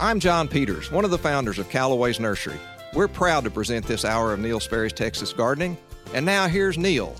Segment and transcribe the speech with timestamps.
[0.00, 2.54] I'm John Peters, one of the founders of Callaway's Nursery.
[2.94, 5.76] We're proud to present this hour of Neil Sperry's Texas Gardening.
[6.14, 7.16] And now here's Neil.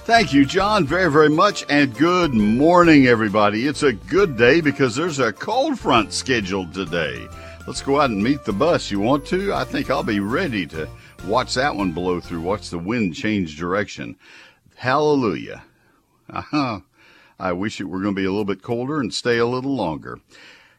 [0.00, 1.64] Thank you, John, very, very much.
[1.70, 3.66] And good morning, everybody.
[3.66, 7.26] It's a good day because there's a cold front scheduled today.
[7.66, 8.90] Let's go out and meet the bus.
[8.90, 9.54] You want to?
[9.54, 10.86] I think I'll be ready to
[11.24, 14.16] watch that one blow through, watch the wind change direction.
[14.76, 15.64] Hallelujah.
[16.28, 16.80] Uh-huh.
[17.40, 19.74] I wish it were going to be a little bit colder and stay a little
[19.74, 20.18] longer.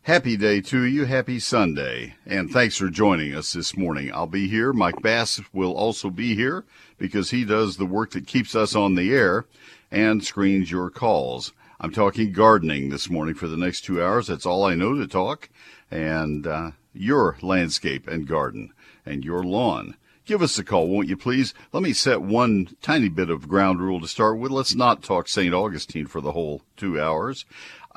[0.04, 1.06] Happy day to you.
[1.06, 2.16] Happy Sunday.
[2.26, 4.10] And thanks for joining us this morning.
[4.14, 4.72] I'll be here.
[4.72, 6.64] Mike Bass will also be here
[6.98, 9.46] because he does the work that keeps us on the air
[9.92, 11.52] and screens your calls.
[11.82, 14.28] I'm talking gardening this morning for the next two hours.
[14.28, 15.50] That's all I know to talk.
[15.92, 18.72] And uh, your landscape and garden
[19.06, 19.96] and your lawn.
[20.30, 21.56] Give us a call, won't you please?
[21.74, 24.52] Let me set one tiny bit of ground rule to start with.
[24.52, 25.56] Let's not talk St.
[25.56, 27.46] Augustine for the whole two hours.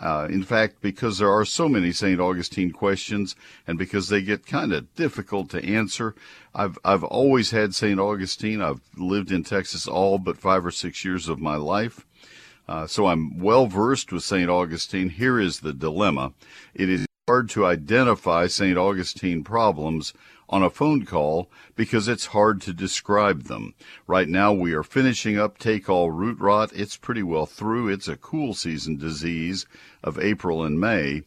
[0.03, 2.21] Uh, in fact, because there are so many St.
[2.21, 3.37] Augustine questions
[3.69, 6.17] and because they get kind of difficult to answer,
[6.53, 8.01] I've, I've always had St.
[8.01, 8.61] Augustine.
[8.61, 12.05] I've lived in Texas all but five or six years of my life.
[12.69, 14.51] Uh, so I'm well versed with St.
[14.51, 15.09] Augustine.
[15.09, 16.33] Here is the dilemma.
[16.75, 18.77] It is hard to identify St.
[18.77, 20.13] Augustine problems
[20.53, 23.75] on a phone call because it's hard to describe them.
[24.07, 26.71] Right now we are finishing up take all root rot.
[26.75, 27.89] It's pretty well through.
[27.89, 29.65] It's a cool season disease
[30.05, 31.23] of April and May.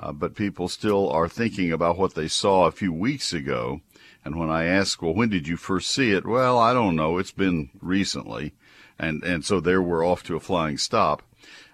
[0.00, 3.82] Uh, but people still are thinking about what they saw a few weeks ago.
[4.24, 6.26] And when I ask, well, when did you first see it?
[6.26, 7.18] Well, I don't know.
[7.18, 8.54] It's been recently.
[8.98, 11.22] And, and so there we're off to a flying stop.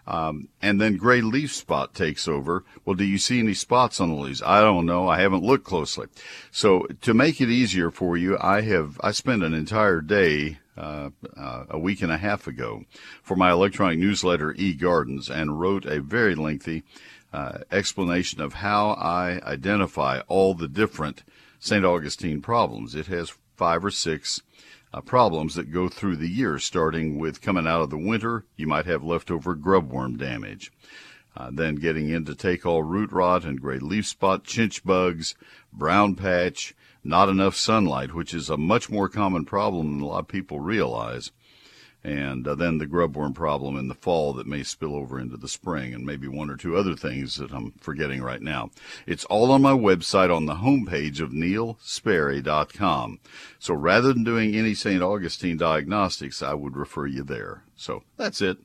[0.09, 2.65] Um, and then gray leaf spot takes over.
[2.87, 4.43] Well, do you see any spots on the leaves?
[4.43, 5.07] I don't know.
[5.07, 6.07] I haven't looked closely.
[6.51, 11.11] So to make it easier for you, I have I spent an entire day uh,
[11.37, 12.85] uh, a week and a half ago
[13.23, 16.85] for my electronic newsletter E Gardens and wrote a very lengthy
[17.31, 21.23] uh, explanation of how I identify all the different
[21.61, 21.85] St.
[21.85, 22.95] Augustine problems.
[22.95, 24.41] It has five or six
[24.93, 28.67] uh, problems that go through the year, starting with coming out of the winter, you
[28.67, 30.73] might have leftover grubworm damage.
[31.37, 35.35] Uh, then getting into take all root rot and gray leaf spot, chinch bugs,
[35.73, 40.21] brown patch, not enough sunlight, which is a much more common problem than a lot
[40.21, 41.31] of people realize
[42.09, 45.47] and uh, then the grubworm problem in the fall that may spill over into the
[45.47, 48.71] spring, and maybe one or two other things that I'm forgetting right now.
[49.07, 53.21] It's all on my website on the homepage of neilsperry.com.
[53.59, 55.03] So rather than doing any St.
[55.03, 57.65] Augustine diagnostics, I would refer you there.
[57.77, 58.57] So that's it.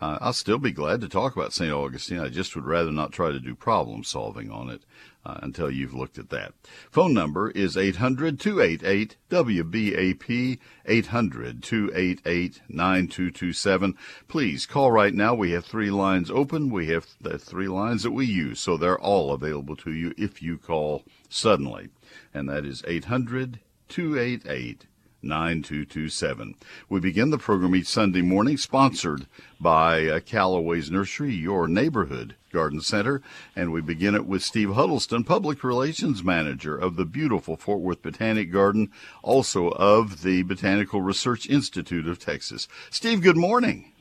[0.00, 1.72] Uh, I'll still be glad to talk about St.
[1.72, 2.20] Augustine.
[2.20, 4.82] I just would rather not try to do problem solving on it
[5.24, 6.52] uh, until you've looked at that.
[6.90, 13.94] Phone number is 800 288 WBAP, 800 288 9227.
[14.28, 15.34] Please call right now.
[15.34, 16.70] We have three lines open.
[16.70, 20.42] We have the three lines that we use, so they're all available to you if
[20.42, 21.88] you call suddenly.
[22.34, 24.86] And that is 800 288
[25.22, 26.54] 9227.
[26.88, 29.26] We begin the program each Sunday morning, sponsored
[29.60, 33.22] by uh, Callaway's Nursery, your neighborhood garden center.
[33.56, 38.02] And we begin it with Steve Huddleston, Public Relations Manager of the beautiful Fort Worth
[38.02, 38.90] Botanic Garden,
[39.22, 42.68] also of the Botanical Research Institute of Texas.
[42.90, 43.92] Steve, good morning.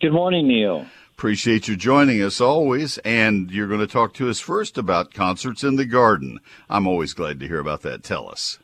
[0.00, 0.86] Good morning, Neil.
[1.16, 5.64] Appreciate you joining us always, and you're going to talk to us first about concerts
[5.64, 6.40] in the garden.
[6.68, 8.02] I'm always glad to hear about that.
[8.02, 8.58] Tell us.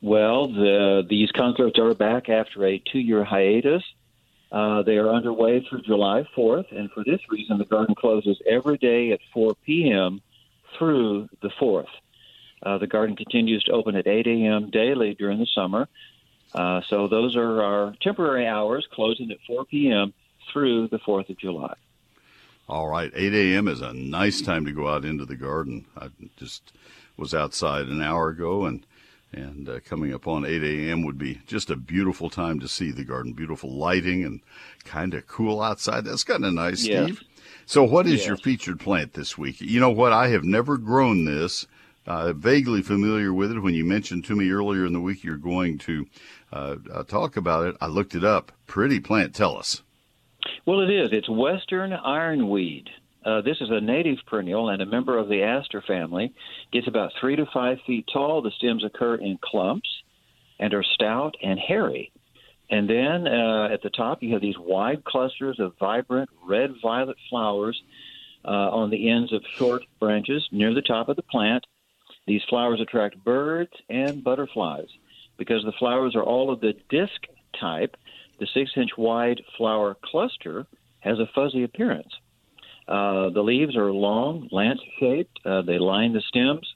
[0.00, 3.82] Well, the, these concerts are back after a two year hiatus.
[4.50, 8.78] Uh, they are underway through July 4th, and for this reason, the garden closes every
[8.78, 10.22] day at 4 p.m.
[10.78, 11.88] through the 4th.
[12.62, 14.70] Uh, the garden continues to open at 8 a.m.
[14.70, 15.86] daily during the summer.
[16.54, 20.14] Uh, so those are our temporary hours, closing at 4 p.m.
[20.50, 21.74] through the 4th of July.
[22.68, 23.68] All right, 8 a.m.
[23.68, 25.86] is a nice time to go out into the garden.
[25.96, 26.72] I just
[27.16, 28.86] was outside an hour ago and
[29.32, 31.04] and uh, coming up on 8 a.m.
[31.04, 33.32] would be just a beautiful time to see the garden.
[33.32, 34.40] Beautiful lighting and
[34.84, 36.04] kind of cool outside.
[36.04, 36.82] That's kind of nice.
[36.82, 37.20] Steve.
[37.66, 39.60] So, what is your featured plant this week?
[39.60, 40.12] You know what?
[40.12, 41.66] I have never grown this.
[42.06, 43.60] Uh, vaguely familiar with it.
[43.60, 46.06] When you mentioned to me earlier in the week you're going to
[46.50, 48.50] uh, uh talk about it, I looked it up.
[48.66, 49.34] Pretty plant.
[49.34, 49.82] Tell us.
[50.64, 51.10] Well, it is.
[51.12, 52.88] It's Western ironweed.
[53.24, 56.32] Uh, this is a native perennial and a member of the aster family.
[56.72, 58.42] Gets about three to five feet tall.
[58.42, 59.88] The stems occur in clumps
[60.58, 62.12] and are stout and hairy.
[62.70, 67.16] And then uh, at the top, you have these wide clusters of vibrant red violet
[67.30, 67.80] flowers
[68.44, 71.66] uh, on the ends of short branches near the top of the plant.
[72.26, 74.88] These flowers attract birds and butterflies.
[75.38, 77.26] Because the flowers are all of the disc
[77.58, 77.96] type,
[78.38, 80.66] the six inch wide flower cluster
[81.00, 82.12] has a fuzzy appearance.
[82.88, 85.38] Uh, the leaves are long, lance shaped.
[85.44, 86.66] Uh, they line the stems.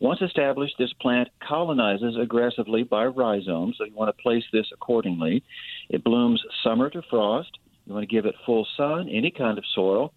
[0.00, 5.42] Once established, this plant colonizes aggressively by rhizomes, so you want to place this accordingly.
[5.88, 7.50] It blooms summer to frost.
[7.86, 10.12] You want to give it full sun, any kind of soil.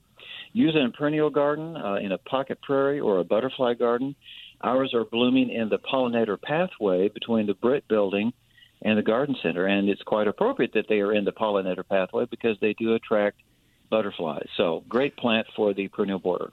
[0.53, 4.15] Use it in a perennial garden, uh, in a pocket prairie, or a butterfly garden.
[4.61, 8.33] Ours are blooming in the pollinator pathway between the Britt building
[8.81, 12.25] and the garden center, and it's quite appropriate that they are in the pollinator pathway
[12.25, 13.39] because they do attract
[13.89, 14.47] butterflies.
[14.55, 16.51] So, great plant for the perennial border.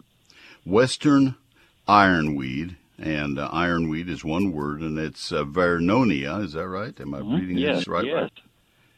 [0.64, 1.36] Western
[1.86, 6.42] ironweed, and uh, ironweed is one word, and it's uh, Vernonia.
[6.42, 6.98] Is that right?
[7.00, 7.34] Am I mm-hmm.
[7.34, 8.04] reading yes, this right?
[8.04, 8.14] Yes.
[8.14, 8.32] Right?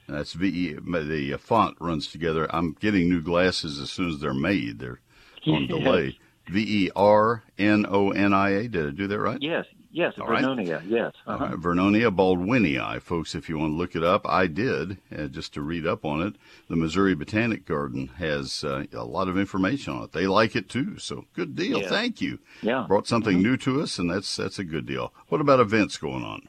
[0.08, 0.74] That's V.
[0.74, 2.46] The uh, font runs together.
[2.54, 4.78] I'm getting new glasses as soon as they're made.
[4.78, 5.00] They're
[5.46, 6.18] on delay.
[6.48, 8.68] V E R N O N I A.
[8.68, 9.38] Did I do that right?
[9.40, 9.66] Yes,
[9.96, 10.76] Yes, All Vernonia.
[10.76, 10.84] Right.
[10.84, 11.14] Yes.
[11.26, 11.42] Uh-huh.
[11.42, 13.34] Uh, Vernonia baldwinii, folks.
[13.34, 16.20] If you want to look it up, I did uh, just to read up on
[16.20, 16.34] it.
[16.68, 20.12] The Missouri Botanic Garden has uh, a lot of information on it.
[20.12, 21.80] They like it too, so good deal.
[21.80, 21.88] Yeah.
[21.88, 22.40] Thank you.
[22.60, 22.84] Yeah.
[22.86, 23.42] Brought something mm-hmm.
[23.42, 25.14] new to us, and that's that's a good deal.
[25.30, 26.46] What about events going on?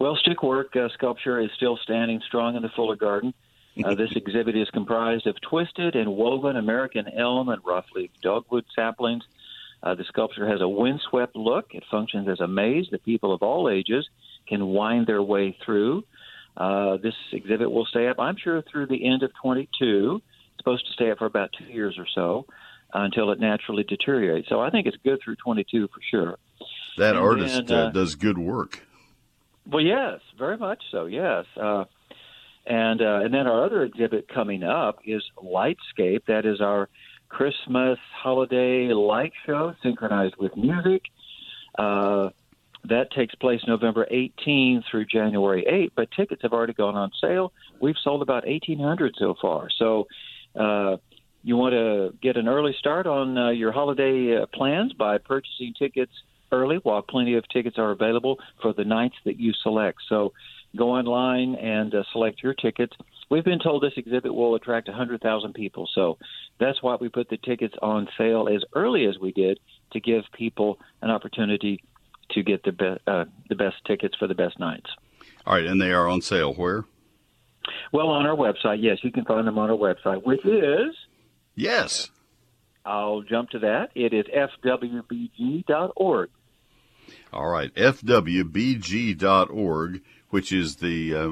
[0.00, 3.34] Well, stickwork uh, sculpture is still standing strong in the Fuller Garden.
[3.84, 9.24] Uh, this exhibit is comprised of twisted and woven American elm and roughleaf dogwood saplings
[9.84, 11.66] uh, the sculpture has a windswept look.
[11.72, 14.08] It functions as a maze that people of all ages
[14.48, 16.04] can wind their way through.
[16.56, 20.22] Uh, this exhibit will stay up, I'm sure, through the end of 22.
[20.24, 22.46] It's supposed to stay up for about two years or so
[22.94, 24.48] uh, until it naturally deteriorates.
[24.48, 26.38] So I think it's good through 22 for sure.
[26.96, 28.86] That and artist then, uh, uh, does good work.
[29.70, 31.06] Well, yes, very much so.
[31.06, 31.84] Yes, uh,
[32.66, 36.26] and uh, and then our other exhibit coming up is Lightscape.
[36.26, 36.88] That is our
[37.34, 41.02] Christmas holiday light show synchronized with music.
[41.76, 42.28] Uh,
[42.84, 47.52] that takes place November 18 through January 8, but tickets have already gone on sale.
[47.80, 49.68] We've sold about 1,800 so far.
[49.76, 50.06] So
[50.54, 50.98] uh,
[51.42, 55.74] you want to get an early start on uh, your holiday uh, plans by purchasing
[55.76, 56.12] tickets
[56.52, 59.98] early while plenty of tickets are available for the nights that you select.
[60.08, 60.32] So
[60.76, 62.94] go online and uh, select your tickets.
[63.34, 66.18] We've been told this exhibit will attract 100,000 people, so
[66.60, 69.58] that's why we put the tickets on sale as early as we did
[69.90, 71.82] to give people an opportunity
[72.30, 74.88] to get the be- uh, the best tickets for the best nights.
[75.44, 76.84] All right, and they are on sale where?
[77.90, 80.94] Well, on our website, yes, you can find them on our website, which is
[81.56, 82.10] yes.
[82.86, 83.90] I'll jump to that.
[83.96, 84.26] It is
[84.62, 86.30] fwbg.org.
[87.32, 89.22] All right, fwbg.org
[90.34, 91.28] which is the uh,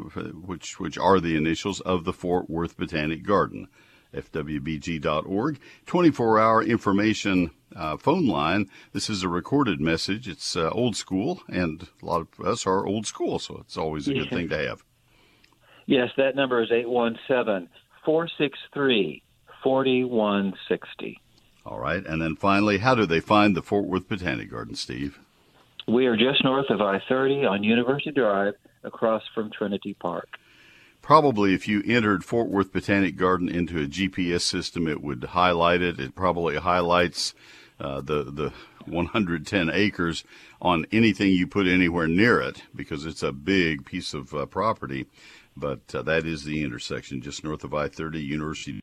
[0.47, 3.67] which which are the initials of the Fort Worth Botanic Garden.
[4.15, 8.69] FWBG.org, 24 hour information uh, phone line.
[8.93, 10.29] This is a recorded message.
[10.29, 14.07] It's uh, old school, and a lot of us are old school, so it's always
[14.07, 14.85] a good thing to have.
[15.87, 17.71] Yes, that number is 817
[18.05, 19.23] 463
[19.65, 21.21] 4160.
[21.65, 22.05] All right.
[22.07, 25.19] And then finally, how do they find the Fort Worth Botanic Garden, Steve?
[25.89, 30.39] We are just north of I 30 on University Drive across from Trinity Park.
[31.01, 35.83] Probably, if you entered Fort Worth Botanic Garden into a GPS system, it would highlight
[35.83, 35.99] it.
[35.99, 37.35] It probably highlights
[37.81, 38.53] uh, the the
[38.87, 40.25] 110 acres
[40.61, 45.07] on anything you put anywhere near it because it's a big piece of uh, property.
[45.57, 48.81] But uh, that is the intersection just north of I-30 University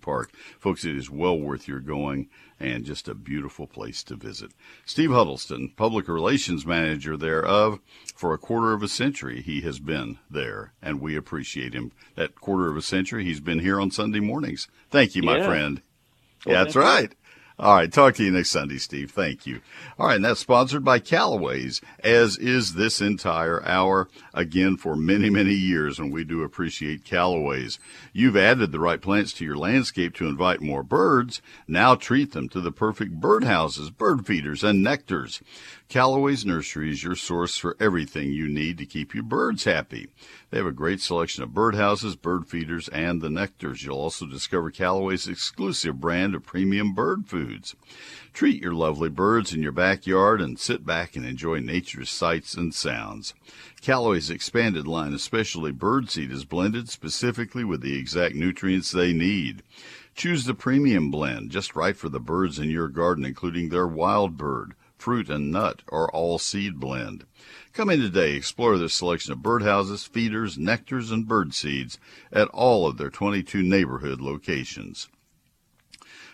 [0.00, 0.32] Park.
[0.58, 4.52] Folks, it is well worth your going and just a beautiful place to visit.
[4.84, 7.80] Steve Huddleston, Public Relations Manager thereof,
[8.14, 11.92] for a quarter of a century he has been there, and we appreciate him.
[12.14, 14.68] That quarter of a century he's been here on Sunday mornings.
[14.90, 15.46] Thank you, my yeah.
[15.46, 15.82] friend.
[16.44, 17.14] Well, yeah, that's right.
[17.60, 17.92] All right.
[17.92, 19.10] Talk to you next Sunday, Steve.
[19.10, 19.60] Thank you.
[19.98, 20.16] All right.
[20.16, 24.08] And that's sponsored by Callaway's, as is this entire hour.
[24.32, 25.98] Again, for many, many years.
[25.98, 27.78] And we do appreciate Callaway's.
[28.14, 31.42] You've added the right plants to your landscape to invite more birds.
[31.68, 35.42] Now treat them to the perfect birdhouses, bird feeders, and nectars.
[35.90, 40.06] Callaway's Nursery is your source for everything you need to keep your birds happy.
[40.50, 43.82] They have a great selection of birdhouses, bird feeders, and the nectars.
[43.82, 47.74] You'll also discover Callaway's exclusive brand of premium bird foods.
[48.32, 52.72] Treat your lovely birds in your backyard and sit back and enjoy nature's sights and
[52.72, 53.34] sounds.
[53.80, 59.64] Callaway's expanded line of specialty birdseed is blended specifically with the exact nutrients they need.
[60.14, 64.36] Choose the premium blend, just right for the birds in your garden, including their wild
[64.36, 67.24] bird, fruit and nut, or all seed blend.
[67.72, 71.98] Come in today, explore this selection of birdhouses, feeders, nectars, and bird seeds
[72.32, 75.08] at all of their 22 neighborhood locations.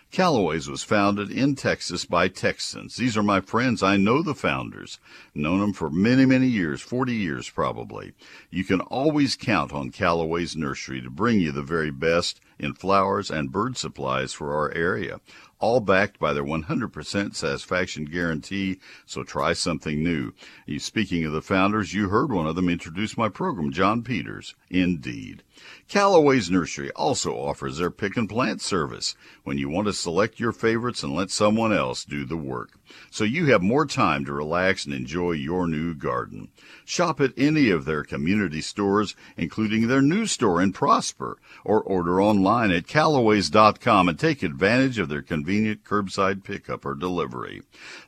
[0.09, 2.95] Callaway's was founded in Texas by Texans.
[2.95, 3.83] These are my friends.
[3.83, 4.99] I know the founders.
[5.35, 8.13] Known them for many, many years, 40 years probably.
[8.49, 13.29] You can always count on Callaway's Nursery to bring you the very best in flowers
[13.29, 15.19] and bird supplies for our area
[15.59, 18.79] all backed by their 100% satisfaction guarantee.
[19.05, 20.33] So try something new.
[20.77, 24.55] Speaking of the founders, you heard one of them introduce my program, John Peters.
[24.69, 25.43] Indeed.
[25.87, 30.51] Callaway's Nursery also offers their pick and plant service when you want to select your
[30.51, 32.71] favorites and let someone else do the work.
[33.09, 36.49] So you have more time to relax and enjoy your new garden.
[36.85, 42.21] Shop at any of their community stores, including their new store in Prosper, or order
[42.21, 47.61] online at callaways.com and take advantage of their convenient curbside pickup or delivery.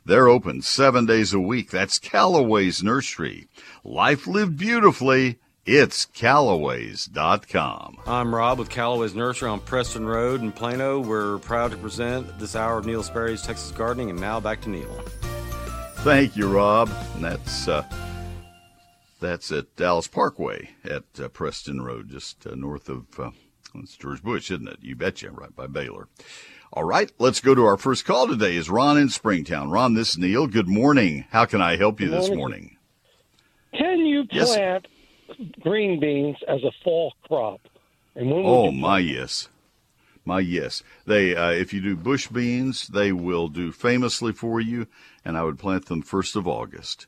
[0.04, 1.70] They're open seven days a week.
[1.70, 3.48] That's Callaway's Nursery.
[3.84, 5.38] Life lived beautifully
[5.70, 7.98] it's Callaways.com.
[8.04, 10.98] I'm Rob with Callaway's Nursery on Preston Road in Plano.
[10.98, 14.68] We're proud to present this hour of Neil Sperry's Texas Gardening, and now back to
[14.68, 14.92] Neil.
[15.98, 16.90] Thank you, Rob.
[17.14, 17.84] And that's uh,
[19.20, 23.30] that's at Dallas Parkway at uh, Preston Road, just uh, north of uh,
[23.76, 24.78] it's George Bush, isn't it?
[24.80, 26.08] You betcha, right by Baylor.
[26.72, 28.56] All right, let's go to our first call today.
[28.56, 29.70] Is Ron in Springtown?
[29.70, 30.48] Ron, this is Neil.
[30.48, 31.26] Good morning.
[31.30, 32.76] How can I help you this morning?
[33.72, 34.88] Can you plant?
[34.88, 34.99] Yes
[35.60, 37.60] green beans as a fall crop.
[38.14, 39.48] And when oh my yes,
[40.24, 40.82] my yes.
[41.06, 44.86] They uh, if you do bush beans, they will do famously for you,
[45.24, 47.06] and I would plant them first of August.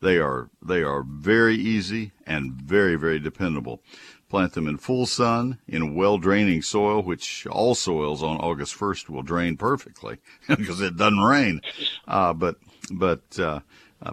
[0.00, 3.82] They are they are very easy and very very dependable.
[4.28, 9.08] Plant them in full sun in well draining soil, which all soils on August 1st
[9.08, 11.62] will drain perfectly because it doesn't rain.
[12.06, 12.56] Uh, but
[12.92, 13.60] but uh,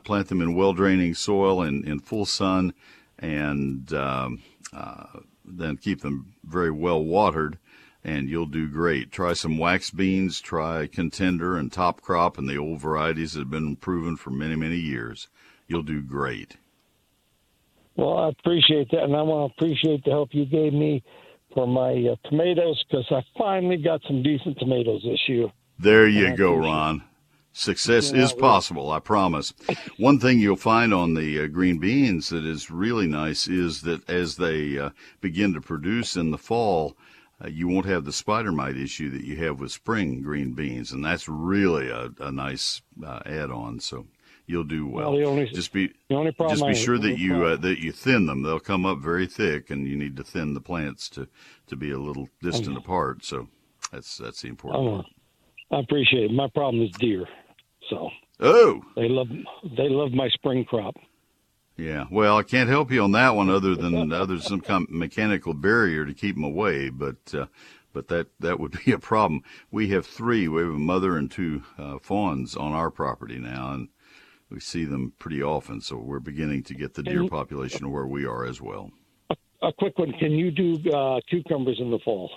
[0.03, 2.74] plant them in well draining soil in, in full sun
[3.19, 4.41] and um,
[4.74, 7.57] uh, then keep them very well watered,
[8.03, 9.12] and you'll do great.
[9.12, 13.50] Try some wax beans, try contender and top crop, and the old varieties that have
[13.50, 15.27] been proven for many, many years.
[15.67, 16.57] You'll do great.
[17.95, 21.03] Well, I appreciate that, and I want to appreciate the help you gave me
[21.53, 25.48] for my uh, tomatoes because I finally got some decent tomatoes this year.
[25.79, 27.03] There you go, Ron.
[27.57, 29.53] Success is possible, I promise.
[29.95, 34.07] One thing you'll find on the uh, green beans that is really nice is that
[34.09, 34.89] as they uh,
[35.21, 36.97] begin to produce in the fall,
[37.41, 40.91] uh, you won't have the spider mite issue that you have with spring green beans,
[40.91, 43.79] and that's really a, a nice uh, add-on.
[43.79, 44.05] So
[44.47, 45.13] you'll do well.
[45.13, 45.93] well only, just be
[46.50, 48.41] just be sure that you uh, that you thin them.
[48.41, 51.29] They'll come up very thick, and you need to thin the plants to
[51.67, 53.24] to be a little distant apart.
[53.24, 53.47] So
[53.93, 55.05] that's that's the important part.
[55.71, 56.33] I appreciate it.
[56.33, 57.25] My problem is deer.
[57.89, 59.27] So oh, they love
[59.77, 60.95] they love my spring crop.
[61.77, 64.85] Yeah, well, I can't help you on that one, other than other than some kind
[64.87, 66.89] of mechanical barrier to keep them away.
[66.89, 67.47] But uh,
[67.93, 69.41] but that that would be a problem.
[69.71, 70.47] We have three.
[70.47, 73.89] We have a mother and two uh, fawns on our property now, and
[74.49, 75.81] we see them pretty often.
[75.81, 78.91] So we're beginning to get the deer population where we are as well.
[79.29, 82.31] A, a quick one: Can you do uh, cucumbers in the fall?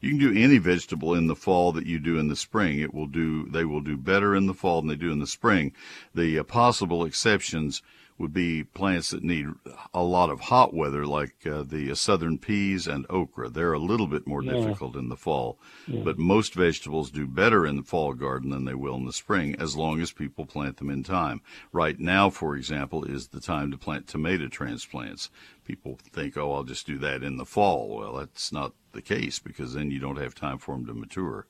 [0.00, 2.80] You can do any vegetable in the fall that you do in the spring.
[2.80, 5.26] It will do, they will do better in the fall than they do in the
[5.26, 5.72] spring.
[6.14, 7.82] The uh, possible exceptions
[8.18, 9.46] would be plants that need
[9.92, 13.50] a lot of hot weather, like uh, the uh, southern peas and okra.
[13.50, 14.52] They're a little bit more yeah.
[14.52, 16.00] difficult in the fall, yeah.
[16.02, 19.54] but most vegetables do better in the fall garden than they will in the spring,
[19.58, 21.42] as long as people plant them in time.
[21.72, 25.30] Right now, for example, is the time to plant tomato transplants.
[25.64, 27.98] People think, oh, I'll just do that in the fall.
[27.98, 31.46] Well, that's not the case because then you don't have time for them to mature.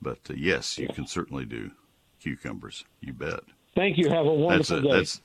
[0.00, 1.72] But uh, yes, you can certainly do
[2.20, 2.84] cucumbers.
[3.00, 3.40] You bet.
[3.74, 4.08] Thank you.
[4.08, 4.96] Have a wonderful that's a, day.
[4.96, 5.20] That's,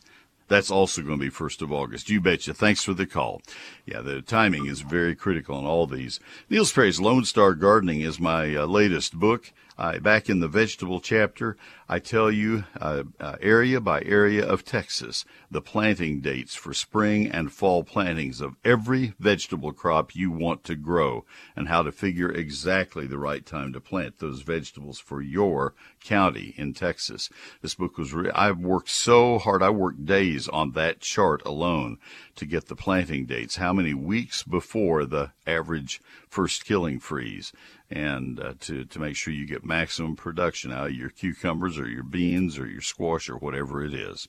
[0.48, 2.10] that's also going to be 1st of August.
[2.10, 2.54] You betcha.
[2.54, 3.42] Thanks for the call.
[3.86, 6.20] Yeah, the timing is very critical on all these.
[6.50, 9.54] Neil Sperry's Lone Star Gardening is my uh, latest book.
[9.80, 11.56] Uh, back in the vegetable chapter,
[11.88, 17.32] I tell you uh, uh, area by area of Texas the planting dates for spring
[17.32, 21.24] and fall plantings of every vegetable crop you want to grow
[21.56, 26.54] and how to figure exactly the right time to plant those vegetables for your county
[26.58, 27.30] in Texas.
[27.62, 29.64] This book was re- I've worked so hard.
[29.64, 32.00] I worked days on that chart alone
[32.36, 33.56] to get the planting dates.
[33.56, 37.54] How many weeks before the average first killing freeze?
[37.92, 41.88] And uh, to, to make sure you get maximum production out of your cucumbers or
[41.88, 44.28] your beans or your squash or whatever it is.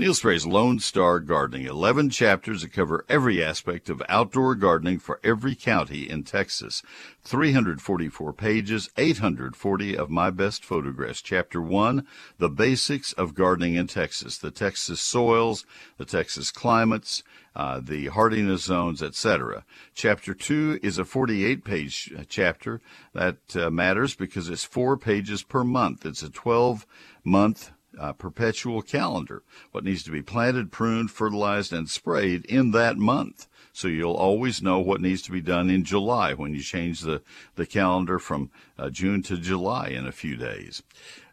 [0.00, 5.20] Neil Sperry's Lone Star Gardening, 11 chapters that cover every aspect of outdoor gardening for
[5.22, 6.82] every county in Texas.
[7.24, 11.20] 344 pages, 840 of my best photographs.
[11.20, 12.06] Chapter 1,
[12.38, 15.66] The Basics of Gardening in Texas, the Texas soils,
[15.98, 17.22] the Texas climates,
[17.54, 19.66] uh, the hardiness zones, etc.
[19.94, 22.80] Chapter 2 is a 48 page chapter.
[23.12, 26.06] That uh, matters because it's four pages per month.
[26.06, 26.86] It's a 12
[27.22, 29.42] month uh, perpetual calendar.
[29.72, 33.46] What needs to be planted, pruned, fertilized, and sprayed in that month.
[33.72, 37.22] So you'll always know what needs to be done in July when you change the,
[37.54, 40.82] the calendar from uh, June to July in a few days.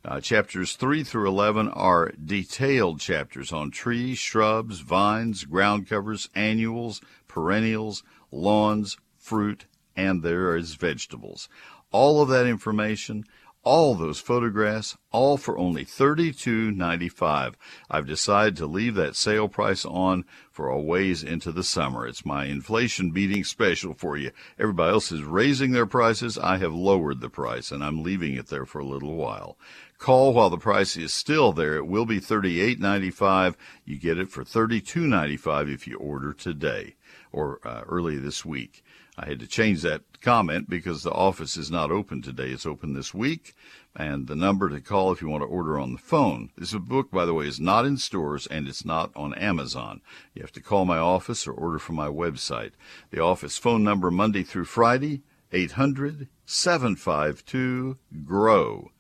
[0.06, 7.02] Uh, chapters 3 through 11 are detailed chapters on trees, shrubs, vines, ground covers, annuals,
[7.28, 11.50] perennials, lawns, fruit, and there is vegetables.
[11.92, 13.26] All of that information
[13.68, 17.56] all those photographs, all for only $32.95.
[17.92, 22.08] I've decided to leave that sale price on for a ways into the summer.
[22.08, 24.32] It's my inflation beating special for you.
[24.58, 26.38] Everybody else is raising their prices.
[26.38, 29.58] I have lowered the price and I'm leaving it there for a little while.
[29.98, 31.76] Call while the price is still there.
[31.76, 33.56] It will be $38.95.
[33.84, 36.96] You get it for $32.95 if you order today
[37.34, 38.82] or uh, early this week.
[39.20, 42.50] I had to change that comment because the office is not open today.
[42.50, 43.56] It's open this week.
[43.96, 46.52] And the number to call if you want to order on the phone.
[46.56, 50.02] This book, by the way, is not in stores and it's not on Amazon.
[50.36, 52.74] You have to call my office or order from my website.
[53.10, 58.92] The office phone number Monday through Friday, 800 752 GROW.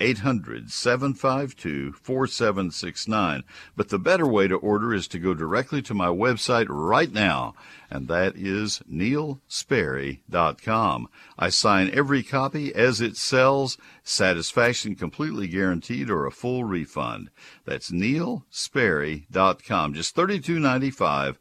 [0.00, 3.44] 800 752 4769.
[3.76, 7.54] But the better way to order is to go directly to my website right now,
[7.90, 11.08] and that is neilsperry.com.
[11.38, 17.30] I sign every copy as it sells, satisfaction completely guaranteed or a full refund.
[17.64, 19.94] That's neilsperry.com.
[19.94, 21.36] Just $32.95,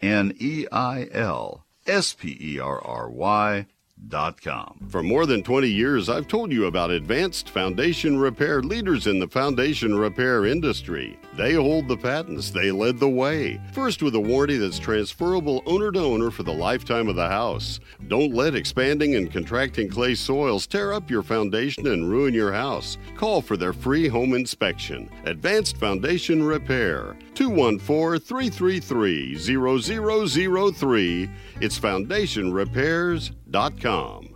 [0.00, 3.66] N E I L S P E R R Y
[4.88, 9.28] for more than 20 years, I've told you about Advanced Foundation Repair, leaders in the
[9.28, 11.18] foundation repair industry.
[11.36, 13.60] They hold the patents, they led the way.
[13.72, 17.78] First, with a warranty that's transferable owner to owner for the lifetime of the house.
[18.08, 22.96] Don't let expanding and contracting clay soils tear up your foundation and ruin your house.
[23.16, 25.10] Call for their free home inspection.
[25.26, 31.30] Advanced Foundation Repair, 214 333 0003.
[31.60, 34.30] It's foundationrepairs.com.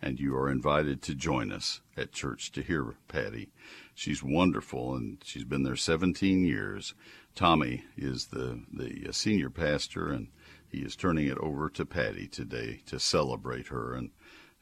[0.00, 3.50] And you are invited to join us at church to hear Patty.
[3.94, 6.94] She's wonderful, and she's been there 17 years.
[7.34, 10.28] Tommy is the the uh, senior pastor, and
[10.68, 13.94] he is turning it over to Patty today to celebrate her.
[13.94, 14.10] And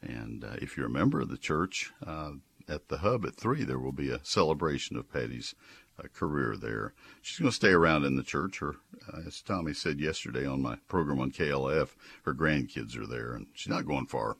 [0.01, 2.31] and uh, if you're a member of the church uh,
[2.67, 5.55] at the hub at three, there will be a celebration of Patty's
[5.99, 6.93] uh, career there.
[7.21, 8.59] She's going to stay around in the church.
[8.59, 8.75] Her,
[9.11, 11.89] uh, as Tommy said yesterday on my program on KLF,
[12.23, 14.37] her grandkids are there, and she's not going far.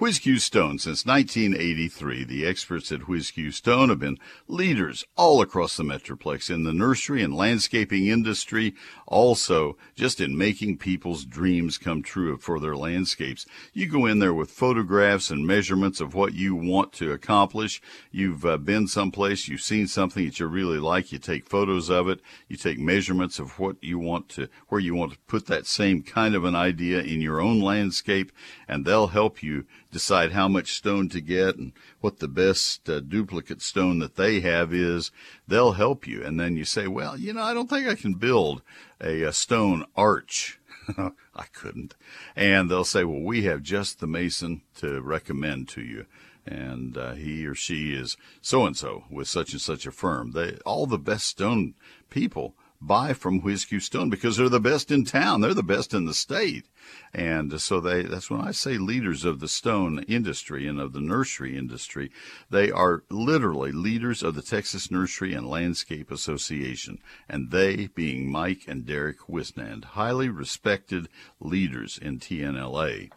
[0.00, 2.22] Whiz-Q Stone since 1983.
[2.22, 7.20] The experts at Whiz-Q Stone have been leaders all across the Metroplex in the nursery
[7.20, 8.76] and landscaping industry,
[9.08, 13.44] also just in making people's dreams come true for their landscapes.
[13.72, 17.82] You go in there with photographs and measurements of what you want to accomplish.
[18.12, 22.08] You've uh, been someplace, you've seen something that you really like, you take photos of
[22.08, 25.66] it, you take measurements of what you want to, where you want to put that
[25.66, 28.30] same kind of an idea in your own landscape,
[28.68, 33.00] and they'll help you decide how much stone to get and what the best uh,
[33.00, 35.10] duplicate stone that they have is,
[35.46, 36.22] they'll help you.
[36.22, 38.62] And then you say, well, you know, I don't think I can build
[39.00, 40.60] a, a stone arch.
[40.98, 41.94] I couldn't.
[42.36, 46.06] And they'll say, well, we have just the mason to recommend to you.
[46.46, 50.32] And uh, he or she is so and so with such and such a firm.
[50.32, 51.74] They, all the best stone
[52.08, 55.40] people buy from Whiz-Q Stone because they're the best in town.
[55.40, 56.66] They're the best in the state.
[57.12, 61.00] And so they, that's when I say leaders of the stone industry and of the
[61.00, 62.10] nursery industry.
[62.50, 66.98] They are literally leaders of the Texas Nursery and Landscape Association.
[67.28, 71.08] And they being Mike and Derek Wisnand, highly respected
[71.40, 73.10] leaders in TNLA.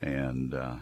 [0.00, 0.76] And, uh,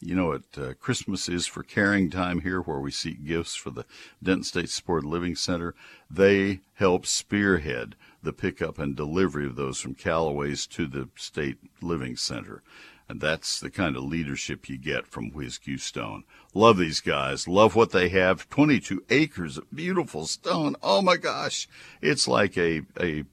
[0.00, 3.70] you know what uh, Christmas is for caring time here, where we seek gifts for
[3.70, 3.84] the
[4.22, 5.74] Denton State Supported Living Center.
[6.08, 12.16] They help spearhead the pickup and delivery of those from Callaway's to the State Living
[12.16, 12.62] Center.
[13.08, 16.24] And that's the kind of leadership you get from Whiz-Q Stone.
[16.52, 17.48] Love these guys.
[17.48, 18.48] Love what they have.
[18.50, 20.76] 22 acres of beautiful stone.
[20.82, 21.66] Oh my gosh.
[22.02, 23.24] It's like a, a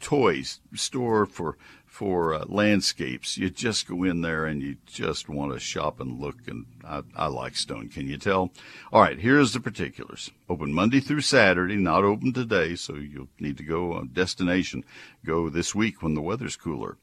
[0.00, 0.42] toy
[0.74, 1.56] store for
[1.98, 3.36] for uh, landscapes.
[3.36, 6.36] You just go in there and you just want to shop and look.
[6.46, 7.88] And I, I, like stone.
[7.88, 8.52] Can you tell?
[8.92, 10.30] All right, here's the particulars.
[10.48, 14.84] Open Monday through Saturday, not open today, so you'll need to go on destination.
[15.26, 16.98] Go this week when the weather's cooler.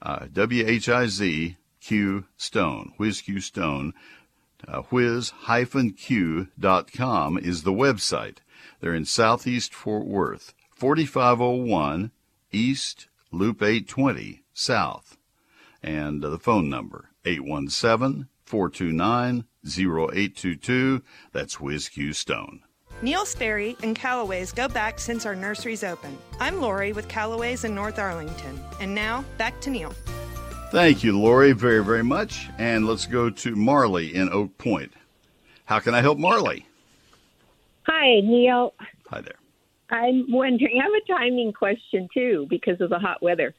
[0.00, 3.94] Uh, W-H-I-Z Q Stone, Whiz-Q Stone.
[4.68, 5.28] Uh, whiz-q.com
[7.38, 8.36] is the website.
[8.78, 12.12] They're in Southeast Fort Worth, 4501
[12.52, 15.18] East Loop 820 South.
[15.82, 21.02] And uh, the phone number, 817 429 0822.
[21.32, 22.62] That's Whiz-Q Stone.
[23.02, 26.16] Neil Sperry and Callaway's go back since our nurseries open.
[26.40, 28.58] I'm Lori with Callaway's in North Arlington.
[28.80, 29.92] And now, back to Neil.
[30.70, 32.48] Thank you, Lori, very, very much.
[32.58, 34.92] And let's go to Marley in Oak Point.
[35.66, 36.66] How can I help Marley?
[37.82, 38.72] Hi, Neil.
[39.10, 39.36] Hi there.
[39.90, 43.54] I'm wondering, I have a timing question too because of the hot weather.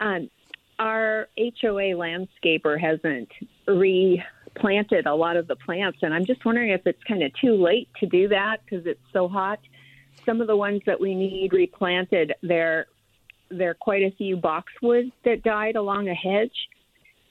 [0.00, 0.30] Um,
[0.78, 3.28] our HOA landscaper hasn't
[3.66, 7.54] replanted a lot of the plants, and I'm just wondering if it's kind of too
[7.54, 9.58] late to do that because it's so hot.
[10.24, 12.86] Some of the ones that we need replanted, there,
[13.50, 16.68] there are quite a few boxwoods that died along a hedge,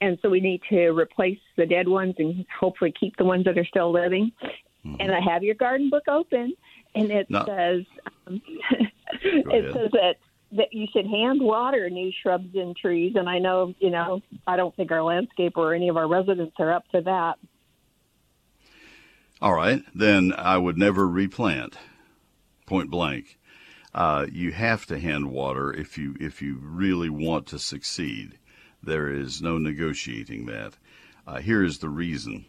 [0.01, 3.57] and so we need to replace the dead ones and hopefully keep the ones that
[3.57, 4.31] are still living.
[4.85, 4.95] Mm-hmm.
[4.99, 6.53] And I have your garden book open,
[7.01, 7.45] and it no.
[7.45, 7.83] says
[8.27, 8.41] um,
[9.21, 10.15] it says that
[10.51, 13.13] that you should hand water new shrubs and trees.
[13.15, 16.55] And I know, you know, I don't think our landscaper or any of our residents
[16.59, 17.35] are up to that.
[19.41, 21.77] All right, then I would never replant.
[22.65, 23.37] Point blank.
[23.93, 28.37] Uh, you have to hand water if you if you really want to succeed.
[28.81, 30.73] There is no negotiating that.
[31.25, 32.45] Uh, here is the reason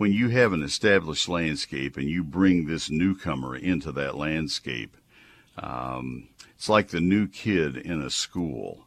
[0.00, 4.96] when you have an established landscape and you bring this newcomer into that landscape,
[5.58, 8.86] um, it's like the new kid in a school.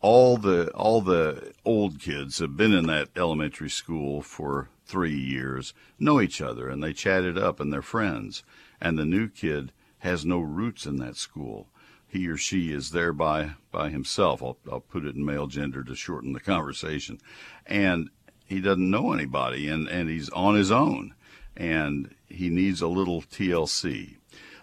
[0.00, 5.74] All the all the old kids have been in that elementary school for three years,
[5.98, 8.44] know each other, and they chat it up, and they're friends.
[8.80, 11.70] And the new kid has no roots in that school.
[12.06, 14.40] He or she is there by by himself.
[14.40, 17.18] I'll, I'll put it in male gender to shorten the conversation,
[17.66, 18.10] and
[18.46, 21.14] he doesn't know anybody and, and he's on his own
[21.56, 24.16] and he needs a little TLC.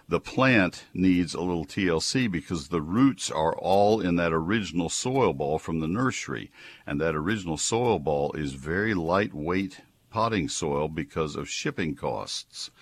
[0.08, 5.32] The plant needs a little TLC because the roots are all in that original soil
[5.32, 6.50] ball from the nursery.
[6.84, 12.72] And that original soil ball is very lightweight potting soil because of shipping costs.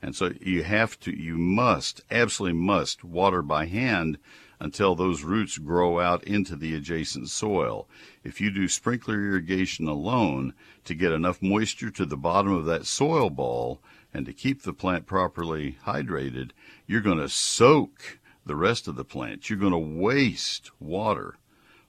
[0.00, 4.16] And so you have to, you must, absolutely must water by hand
[4.60, 7.88] until those roots grow out into the adjacent soil.
[8.24, 12.86] If you do sprinkler irrigation alone to get enough moisture to the bottom of that
[12.86, 13.80] soil ball
[14.12, 16.50] and to keep the plant properly hydrated,
[16.86, 19.48] you're going to soak the rest of the plant.
[19.48, 21.36] You're going to waste water,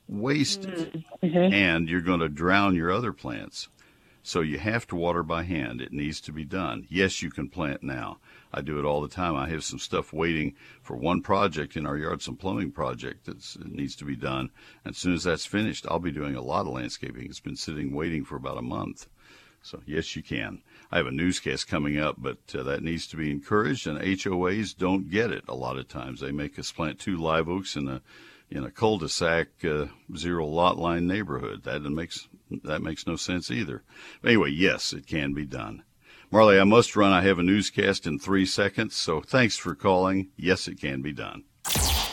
[0.08, 1.53] waste it, mm-hmm.
[1.53, 3.69] and you're going to drown your other plants.
[4.30, 5.82] So you have to water by hand.
[5.82, 6.86] It needs to be done.
[6.88, 8.20] Yes, you can plant now.
[8.54, 9.36] I do it all the time.
[9.36, 13.44] I have some stuff waiting for one project in our yard, some plumbing project that
[13.65, 14.52] needs to be done.
[14.86, 17.26] And as soon as that's finished, I'll be doing a lot of landscaping.
[17.26, 19.08] It's been sitting waiting for about a month.
[19.63, 20.62] So yes, you can.
[20.92, 23.88] I have a newscast coming up, but uh, that needs to be encouraged.
[23.88, 26.22] And HOAs don't get it a lot of times.
[26.22, 28.04] They make us plant two live oaks in a
[28.52, 31.63] in a cul-de-sac uh, zero lot line neighborhood.
[31.63, 32.28] That makes
[32.63, 33.83] that makes no sense either.
[34.23, 35.83] Anyway, yes, it can be done.
[36.31, 37.12] Marley, I must run.
[37.12, 40.29] I have a newscast in three seconds, so thanks for calling.
[40.38, 41.43] Yes, it can be done.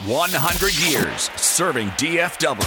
[0.05, 2.63] 100 years serving DFW.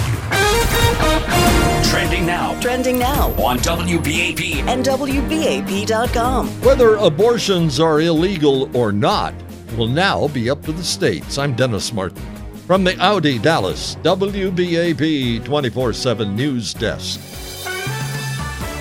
[1.89, 2.60] Trending now.
[2.60, 3.29] Trending now.
[3.43, 4.67] On WBAP.
[4.67, 6.47] And WBAP.com.
[6.62, 9.34] Whether abortions are illegal or not
[9.77, 11.38] will now be up to the states.
[11.38, 12.21] I'm Dennis Martin.
[12.67, 17.29] From the Audi Dallas WBAP 24 7 News Desk.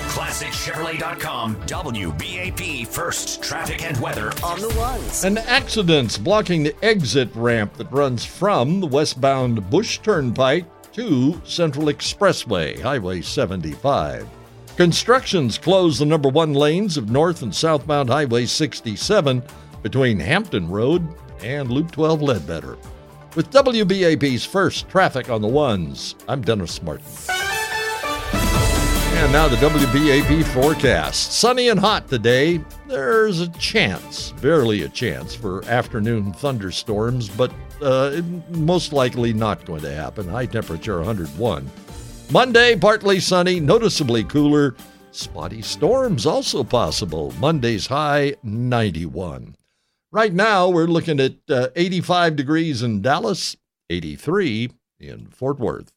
[0.09, 1.55] Visit Chevrolet.com.
[1.67, 5.23] WBAP First Traffic and Weather on the ones.
[5.23, 11.85] An accident's blocking the exit ramp that runs from the westbound Bush Turnpike to Central
[11.87, 14.27] Expressway, Highway 75.
[14.77, 19.43] Constructions close the number one lanes of north and southbound Highway 67
[19.83, 21.07] between Hampton Road
[21.43, 22.77] and Loop 12 Ledbetter.
[23.35, 27.05] With WBAP's first traffic on the ones, I'm Dennis Martin.
[29.19, 31.33] And now the WBAP forecast.
[31.33, 32.63] Sunny and hot today.
[32.87, 37.51] There's a chance, barely a chance, for afternoon thunderstorms, but
[37.81, 40.29] uh, most likely not going to happen.
[40.29, 41.69] High temperature 101.
[42.31, 44.77] Monday, partly sunny, noticeably cooler.
[45.11, 47.33] Spotty storms also possible.
[47.39, 49.57] Monday's high 91.
[50.13, 53.57] Right now, we're looking at uh, 85 degrees in Dallas,
[53.89, 55.91] 83 in Fort Worth.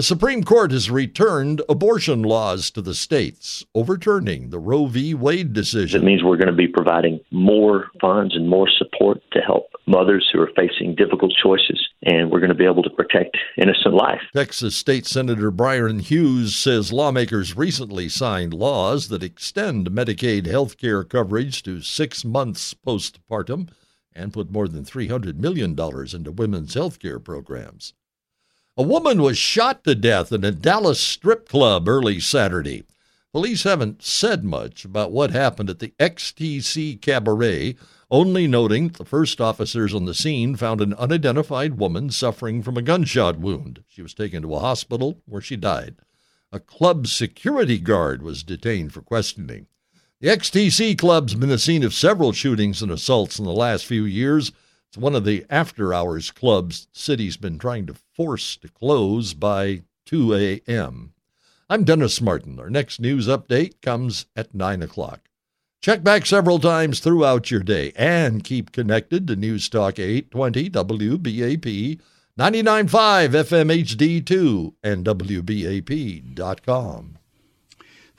[0.00, 5.12] The Supreme Court has returned abortion laws to the states, overturning the Roe v.
[5.12, 6.00] Wade decision.
[6.00, 10.26] It means we're going to be providing more funds and more support to help mothers
[10.32, 14.22] who are facing difficult choices, and we're going to be able to protect innocent life.
[14.34, 21.04] Texas State Senator Bryan Hughes says lawmakers recently signed laws that extend Medicaid health care
[21.04, 23.68] coverage to six months postpartum
[24.14, 25.72] and put more than $300 million
[26.14, 27.92] into women's health care programs.
[28.76, 32.84] A woman was shot to death in a Dallas strip club early Saturday.
[33.32, 37.76] Police haven't said much about what happened at the XTC Cabaret,
[38.10, 42.76] only noting that the first officers on the scene found an unidentified woman suffering from
[42.76, 43.82] a gunshot wound.
[43.88, 45.96] She was taken to a hospital where she died.
[46.52, 49.66] A club security guard was detained for questioning.
[50.20, 54.04] The XTC Club's been the scene of several shootings and assaults in the last few
[54.04, 54.52] years.
[54.90, 59.82] It's one of the after hours clubs city's been trying to force to close by
[60.06, 61.12] 2 a.m.
[61.68, 62.58] I'm Dennis Martin.
[62.58, 65.30] Our next news update comes at 9 o'clock.
[65.80, 72.00] Check back several times throughout your day and keep connected to News Talk 820 WBAP
[72.36, 76.40] 99.5 FM HD2 and WBAP.com.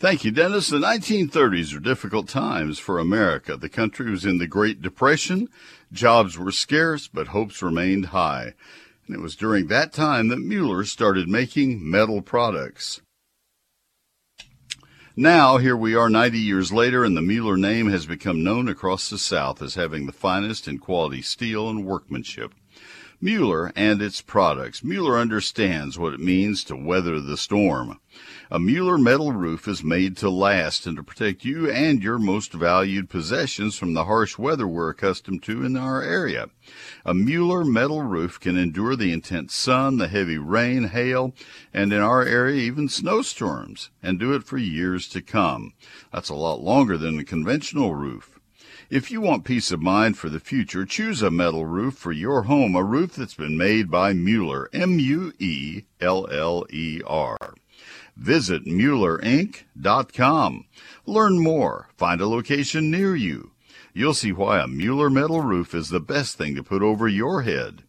[0.02, 0.70] Thank you, Dennis.
[0.70, 3.56] The 1930s were difficult times for America.
[3.56, 5.48] The country was in the Great Depression.
[5.92, 8.56] Jobs were scarce, but hopes remained high.
[9.06, 13.02] And it was during that time that Mueller started making metal products.
[15.16, 19.08] Now, here we are 90 years later, and the Mueller name has become known across
[19.08, 22.56] the South as having the finest in quality steel and workmanship.
[23.22, 24.84] Mueller and its products.
[24.84, 28.00] Mueller understands what it means to weather the storm.
[28.54, 32.52] A Mueller metal roof is made to last and to protect you and your most
[32.52, 36.50] valued possessions from the harsh weather we're accustomed to in our area.
[37.06, 41.34] A Mueller metal roof can endure the intense sun, the heavy rain, hail,
[41.74, 45.72] and in our area even snowstorms, and do it for years to come.
[46.12, 48.38] That's a lot longer than a conventional roof.
[48.90, 52.42] If you want peace of mind for the future, choose a metal roof for your
[52.44, 55.88] home, a roof that's been made by Mueller, M-U-E-L-L-E-R.
[58.16, 60.66] Visit MuellerInc.com.
[61.06, 61.90] Learn more.
[61.98, 63.52] Find a location near you.
[63.94, 67.42] You'll see why a Mueller metal roof is the best thing to put over your
[67.42, 67.84] head.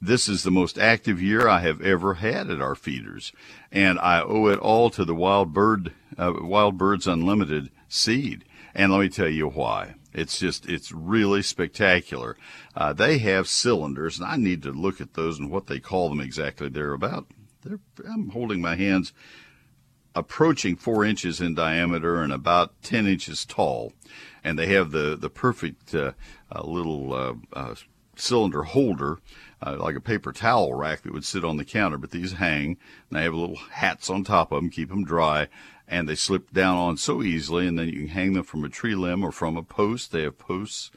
[0.00, 3.30] This is the most active year I have ever had at our feeders,
[3.70, 8.42] and I owe it all to the Wild Bird, uh, Wild Birds Unlimited seed.
[8.74, 9.96] And let me tell you why.
[10.14, 12.38] It's just, it's really spectacular.
[12.74, 16.08] Uh, they have cylinders, and I need to look at those and what they call
[16.08, 16.70] them exactly.
[16.70, 17.26] They're about,
[17.60, 17.80] they're,
[18.10, 19.12] I'm holding my hands
[20.14, 23.92] approaching four inches in diameter and about 10 inches tall.
[24.44, 26.12] And they have the, the perfect uh,
[26.54, 27.74] uh, little uh, uh,
[28.16, 29.18] cylinder holder,
[29.64, 31.96] uh, like a paper towel rack that would sit on the counter.
[31.96, 32.76] But these hang,
[33.08, 35.48] and they have little hats on top of them, keep them dry.
[35.88, 38.68] And they slip down on so easily, and then you can hang them from a
[38.68, 40.10] tree limb or from a post.
[40.12, 40.90] They have posts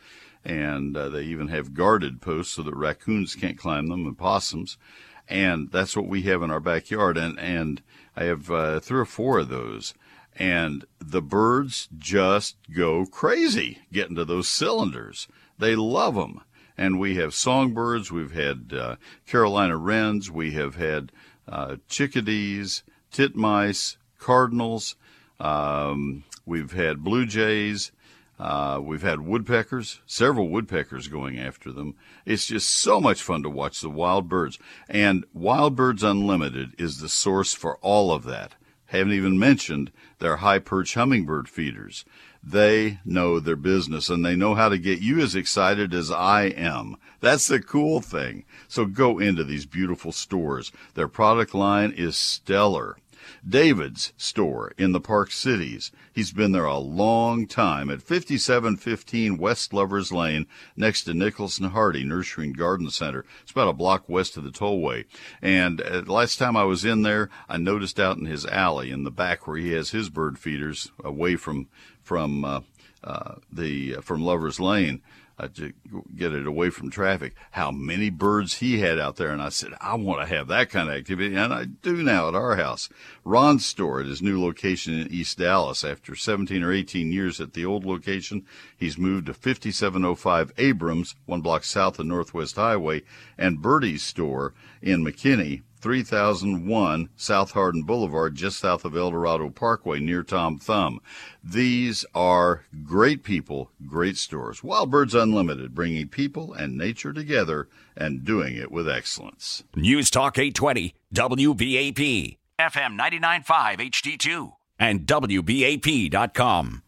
[0.46, 4.78] and uh, they even have guarded posts so that raccoons can't climb them and possums.
[5.28, 7.18] And that's what we have in our backyard.
[7.18, 7.82] And, and
[8.16, 9.94] I have uh, three or four of those.
[10.38, 15.28] And the birds just go crazy getting to those cylinders.
[15.58, 16.42] They love them.
[16.78, 18.12] And we have songbirds.
[18.12, 20.30] We've had uh, Carolina wrens.
[20.30, 21.12] We have had
[21.48, 22.84] uh, chickadees,
[23.14, 24.96] titmice, cardinals.
[25.40, 27.92] Um, we've had blue jays.
[28.38, 31.96] Uh, we've had woodpeckers, several woodpeckers going after them.
[32.26, 34.60] It's just so much fun to watch the wild birds.
[34.90, 38.56] And Wild Birds Unlimited is the source for all of that.
[38.88, 42.06] Haven't even mentioned their high perch hummingbird feeders.
[42.44, 46.44] They know their business and they know how to get you as excited as I
[46.44, 46.98] am.
[47.20, 48.46] That's the cool thing.
[48.68, 50.72] So go into these beautiful stores.
[50.94, 52.98] Their product line is stellar.
[53.48, 55.92] David's store in the Park Cities.
[56.14, 62.48] He's been there a long time at 5715 West Lovers Lane next to Nicholson-Hardie Nursery
[62.48, 63.26] and Garden Center.
[63.44, 65.06] It's about a block west of the tollway.
[65.42, 69.04] And uh, last time I was in there, I noticed out in his alley in
[69.04, 71.68] the back where he has his bird feeders away from
[72.02, 72.62] from uh,
[73.04, 75.02] uh, the from Lovers Lane
[75.38, 75.74] uh, to
[76.16, 79.32] get it away from traffic, how many birds he had out there.
[79.32, 81.36] And I said, I want to have that kind of activity.
[81.36, 82.90] And I do now at our house.
[83.24, 85.84] Ron's store at his new location in East Dallas.
[85.84, 88.46] After 17 or 18 years at the old location,
[88.78, 93.04] he's moved to 5705 Abrams, one block south of Northwest Highway,
[93.38, 100.00] and Birdie's store in McKinney 3001 South Hardin Boulevard, just south of El Dorado Parkway
[100.00, 101.00] near Tom Thumb.
[101.44, 104.64] These are great people, great stores.
[104.64, 109.64] Wild Birds Unlimited, bringing people and nature together and doing it with excellence.
[109.76, 113.46] News Talk 820, WBAP, FM 99.5
[113.92, 116.82] HD2, and WBAP.com.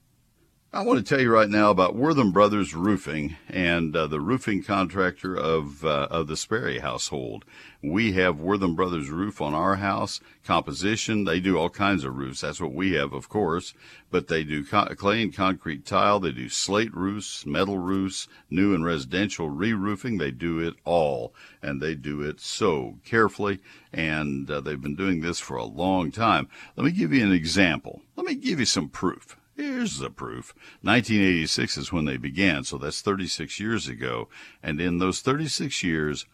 [0.77, 4.61] I want to tell you right now about Wortham Brothers Roofing and uh, the roofing
[4.61, 7.45] contractor of uh, of the Sperry household.
[7.81, 10.19] We have Wortham Brothers Roof on our house.
[10.45, 12.41] Composition, they do all kinds of roofs.
[12.41, 13.73] That's what we have, of course.
[14.11, 16.19] But they do clay and concrete tile.
[16.19, 20.19] They do slate roofs, metal roofs, new and residential re-roofing.
[20.19, 23.61] They do it all, and they do it so carefully.
[23.91, 26.49] And uh, they've been doing this for a long time.
[26.75, 28.03] Let me give you an example.
[28.15, 29.37] Let me give you some proof.
[29.57, 30.53] Here's the proof.
[30.83, 34.29] 1986 is when they began, so that's 36 years ago.
[34.61, 36.27] And in those 36 years,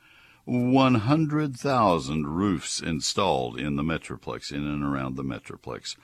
[0.43, 5.95] 100,000 roofs installed in the Metroplex, in and around the Metroplex.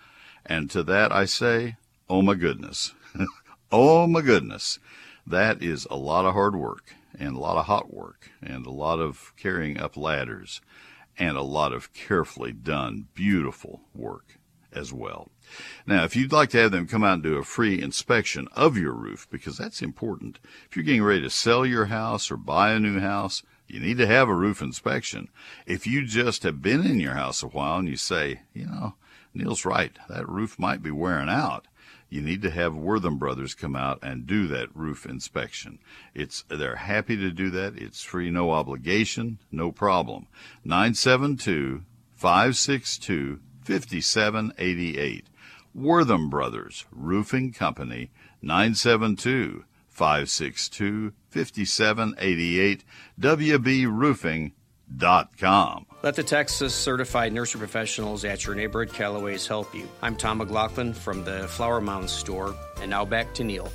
[0.46, 1.76] And to that I say,
[2.10, 2.94] oh my goodness.
[3.72, 4.80] oh my goodness.
[5.28, 8.72] That is a lot of hard work and a lot of hot work and a
[8.72, 10.62] lot of carrying up ladders
[11.18, 14.40] and a lot of carefully done, beautiful work
[14.72, 15.30] as well.
[15.86, 18.78] Now, if you'd like to have them come out and do a free inspection of
[18.78, 22.72] your roof, because that's important, if you're getting ready to sell your house or buy
[22.72, 25.30] a new house, you need to have a roof inspection.
[25.66, 28.96] If you just have been in your house a while and you say, you know,
[29.34, 31.68] Neil's right, that roof might be wearing out,
[32.10, 35.78] you need to have Wortham Brothers come out and do that roof inspection.
[36.16, 37.78] It's they're happy to do that.
[37.78, 40.26] It's free, no obligation, no problem.
[40.66, 41.84] 972
[42.16, 45.28] 562 5788.
[45.74, 52.84] Wortham Brothers Roofing Company 972 562 5788
[53.20, 55.86] WBRoofing.com.
[56.02, 59.88] Let the Texas certified nursery professionals at your neighborhood Calloway's help you.
[60.02, 63.70] I'm Tom McLaughlin from the Flower Mound store, and now back to Neil.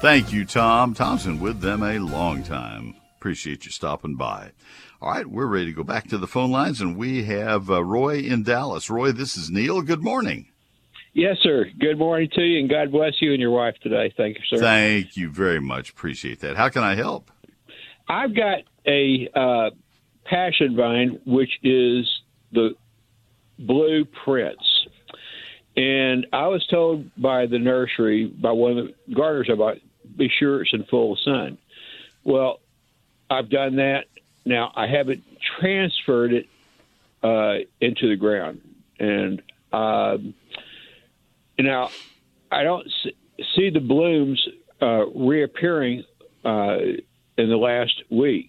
[0.00, 0.92] Thank you, Tom.
[0.92, 2.94] Tom's with them a long time.
[3.16, 4.52] Appreciate you stopping by.
[5.00, 7.82] All right, we're ready to go back to the phone lines, and we have uh,
[7.82, 8.90] Roy in Dallas.
[8.90, 9.82] Roy, this is Neil.
[9.82, 10.48] Good morning.
[11.16, 11.64] Yes, sir.
[11.78, 14.12] Good morning to you, and God bless you and your wife today.
[14.14, 14.58] Thank you, sir.
[14.58, 15.88] Thank you very much.
[15.88, 16.56] Appreciate that.
[16.56, 17.30] How can I help?
[18.06, 19.70] I've got a uh,
[20.26, 22.06] passion vine, which is
[22.52, 22.74] the
[23.58, 24.60] blue prince.
[25.74, 29.78] And I was told by the nursery, by one of the gardeners about,
[30.18, 31.56] be sure it's in full sun.
[32.24, 32.60] Well,
[33.30, 34.04] I've done that.
[34.44, 35.24] Now I haven't
[35.58, 36.46] transferred it
[37.22, 38.60] uh, into the ground,
[38.98, 39.40] and
[39.72, 40.34] um,
[41.58, 41.90] now
[42.50, 42.86] I don't
[43.54, 44.46] see the blooms
[44.80, 46.04] uh, reappearing
[46.44, 46.78] uh,
[47.38, 48.48] in the last week,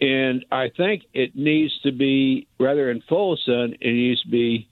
[0.00, 3.74] and I think it needs to be rather in full sun.
[3.80, 4.68] It needs to be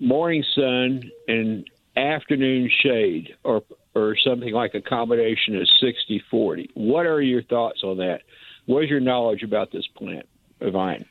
[0.00, 3.62] morning sun and afternoon shade, or
[3.94, 6.70] or something like a combination of 60-40.
[6.74, 8.22] What are your thoughts on that?
[8.64, 10.26] What is your knowledge about this plant,
[10.62, 11.04] vine?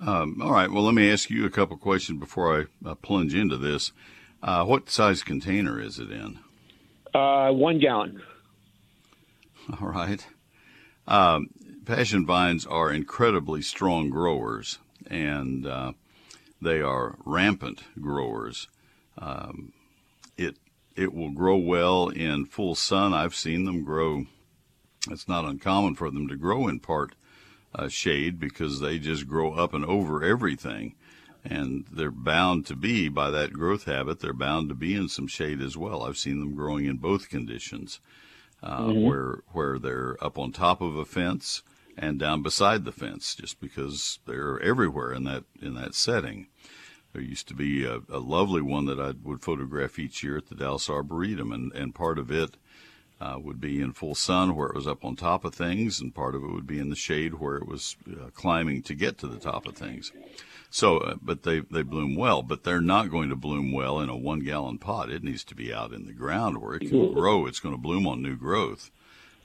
[0.00, 0.70] Um, all right.
[0.70, 3.92] Well, let me ask you a couple questions before I uh, plunge into this.
[4.42, 6.38] Uh, what size container is it in?
[7.14, 8.22] Uh, one gallon.
[9.80, 10.24] All right.
[11.08, 11.48] Um,
[11.84, 15.92] passion vines are incredibly strong growers, and uh,
[16.60, 18.68] they are rampant growers.
[19.18, 19.72] Um,
[20.36, 20.56] it
[20.94, 23.12] it will grow well in full sun.
[23.14, 24.26] I've seen them grow.
[25.10, 27.14] It's not uncommon for them to grow in part
[27.74, 30.94] uh, shade because they just grow up and over everything.
[31.48, 35.28] And they're bound to be, by that growth habit, they're bound to be in some
[35.28, 36.02] shade as well.
[36.02, 38.00] I've seen them growing in both conditions,
[38.62, 39.02] uh, mm-hmm.
[39.02, 41.62] where where they're up on top of a fence
[41.96, 46.48] and down beside the fence, just because they're everywhere in that in that setting.
[47.12, 50.48] There used to be a, a lovely one that I would photograph each year at
[50.48, 52.56] the Dallas Arboretum, and, and part of it
[53.20, 56.14] uh, would be in full sun where it was up on top of things, and
[56.14, 59.16] part of it would be in the shade where it was uh, climbing to get
[59.18, 60.12] to the top of things.
[60.70, 64.08] So, uh, but they, they bloom well, but they're not going to bloom well in
[64.08, 65.10] a one gallon pot.
[65.10, 67.46] It needs to be out in the ground where it can grow.
[67.46, 68.90] It's going to bloom on new growth,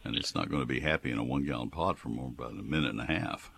[0.03, 2.51] and it's not going to be happy in a one gallon pot for more about
[2.51, 3.51] a minute and a half.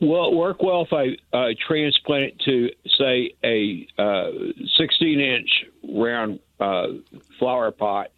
[0.00, 4.30] Well, work well if I uh, transplant it to, say, a uh,
[4.76, 5.50] 16 inch
[5.82, 6.86] round uh,
[7.38, 8.12] flower pot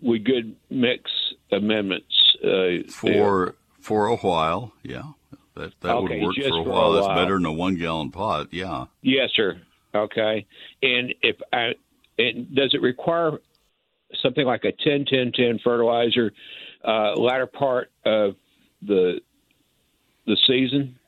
[0.00, 1.10] with good mix
[1.52, 4.72] amendments uh, for for a while.
[4.82, 5.12] Yeah,
[5.54, 6.92] that that okay, would work for a for while.
[6.92, 8.48] a That's better than a one gallon pot.
[8.50, 8.86] Yeah.
[9.02, 9.60] Yes, sir.
[9.94, 10.46] Okay,
[10.82, 11.72] and if I,
[12.18, 13.38] and does it require
[14.22, 16.32] something like a 10 10 10 fertilizer
[16.84, 18.34] uh, latter part of
[18.80, 19.20] the
[20.26, 20.98] the season?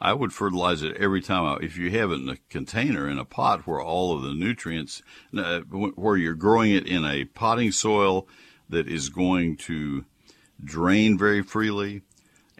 [0.00, 1.44] I would fertilize it every time.
[1.44, 4.34] I, if you have it in a container in a pot where all of the
[4.34, 5.02] nutrients,
[5.36, 8.28] uh, where you're growing it in a potting soil
[8.68, 10.04] that is going to
[10.62, 12.02] drain very freely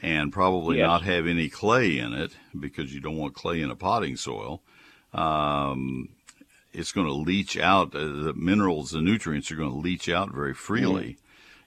[0.01, 0.87] and probably Yes.
[0.87, 4.63] not have any clay in it because you don't want clay in a potting soil.
[5.13, 6.11] Um,
[6.73, 10.33] it's going to leach out uh, the minerals, the nutrients are going to leach out
[10.33, 11.17] very freely.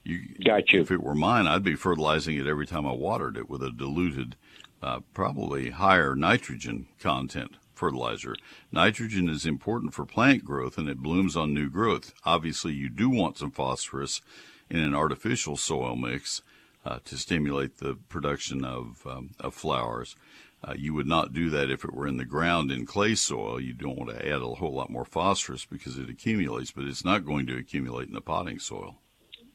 [0.03, 0.81] You, Got you.
[0.81, 3.71] If it were mine, I'd be fertilizing it every time I watered it with a
[3.71, 4.35] diluted,
[4.81, 8.35] uh, probably higher nitrogen content fertilizer.
[8.71, 12.13] Nitrogen is important for plant growth and it blooms on new growth.
[12.25, 14.21] Obviously, you do want some phosphorus
[14.69, 16.41] in an artificial soil mix
[16.85, 20.15] uh, to stimulate the production of, um, of flowers.
[20.63, 23.59] Uh, you would not do that if it were in the ground in clay soil.
[23.59, 27.03] You don't want to add a whole lot more phosphorus because it accumulates, but it's
[27.03, 28.97] not going to accumulate in the potting soil.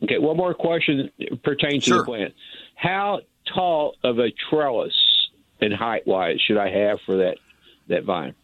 [0.02, 1.10] Okay, one more question
[1.42, 1.98] pertains to Sure.
[1.98, 2.34] the plant.
[2.74, 3.20] How
[3.54, 4.94] tall of a trellis
[5.60, 7.38] and height wise should I have for that
[7.88, 8.34] that vine?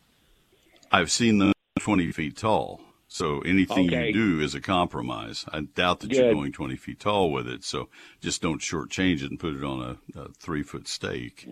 [0.92, 2.80] I've seen them 20 feet tall.
[3.12, 4.06] So anything Okay.
[4.06, 5.44] you do is a compromise.
[5.52, 7.62] I doubt that you're going 20 feet tall with it.
[7.62, 7.90] So
[8.22, 11.46] just don't shortchange it and put it on a, a three foot stake.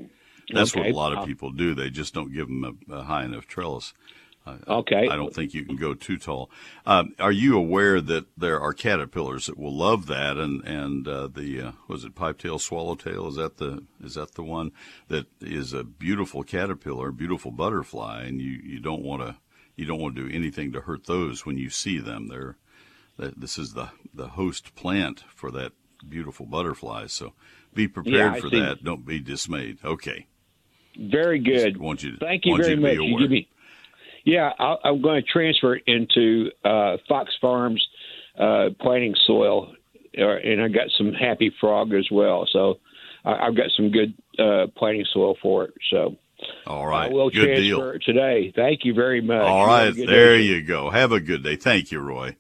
[0.52, 0.80] That's Okay.
[0.80, 1.74] what a lot of Uh, people do.
[1.74, 3.92] They just don't give them a, a high enough trellis.
[4.46, 5.06] Uh, Okay.
[5.10, 6.50] I don't think you can go too tall.
[6.86, 10.38] Um, are you aware that there are caterpillars that will love that?
[10.38, 13.28] And and uh, the uh, was it pipevine swallowtail?
[13.28, 14.72] Is that the is that the one
[15.08, 19.36] that is a beautiful caterpillar, beautiful butterfly, and you, you don't want to
[19.80, 22.28] you don't want to do anything to hurt those when you see them.
[22.28, 22.56] They're
[23.36, 25.72] this is the the host plant for that
[26.06, 27.06] beautiful butterfly.
[27.06, 27.32] So
[27.72, 28.84] be prepared I for that.
[28.84, 29.78] Don't be dismayed.
[29.84, 30.26] Okay.
[30.98, 31.78] Very good.
[31.78, 32.92] want you to, Thank you very to much.
[32.94, 33.48] You give me.
[34.24, 37.82] Yeah, I, I'm going to transfer it into uh, Fox Farms
[38.38, 39.72] uh, planting soil,
[40.18, 42.46] uh, and I got some Happy Frog as well.
[42.52, 42.80] So
[43.24, 45.74] I, I've got some good uh, planting soil for it.
[45.90, 46.16] So
[46.66, 47.10] All right.
[47.10, 47.98] I will Good deal.
[48.04, 48.52] today.
[48.54, 49.40] Thank you very much.
[49.42, 49.84] All right.
[49.84, 50.42] You have a right, good there day.
[50.42, 50.90] you go.
[50.90, 51.56] Have a good day.
[51.56, 52.36] Thank you, Roy.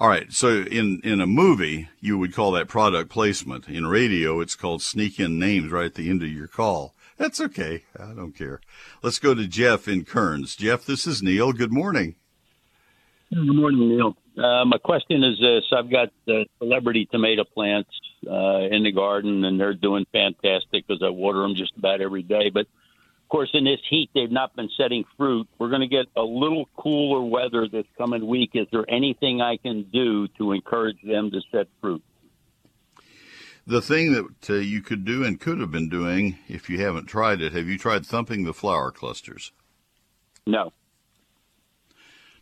[0.00, 3.68] All right, so in in a movie, you would call that product placement.
[3.68, 6.92] In radio, it's called sneak in names right at the end of your call.
[7.18, 7.84] That's okay.
[7.96, 8.60] I don't care.
[9.00, 10.56] Let's go to Jeff in Kearns.
[10.56, 11.52] Jeff, this is Neil.
[11.52, 12.16] Good morning.
[13.32, 14.16] Good morning, Neil.
[14.36, 17.90] Uh, my question is this: I've got uh, celebrity tomato plants
[18.28, 22.22] uh, in the garden, and they're doing fantastic because I water them just about every
[22.22, 22.50] day.
[22.52, 22.66] But of
[23.32, 25.48] course, in this heat, they've not been setting fruit.
[25.58, 28.50] We're going to get a little cooler weather this coming week.
[28.52, 32.02] Is there anything I can do to encourage them to set fruit?
[33.66, 37.06] The thing that uh, you could do and could have been doing if you haven't
[37.06, 39.52] tried it, have you tried thumping the flower clusters?
[40.46, 40.74] No.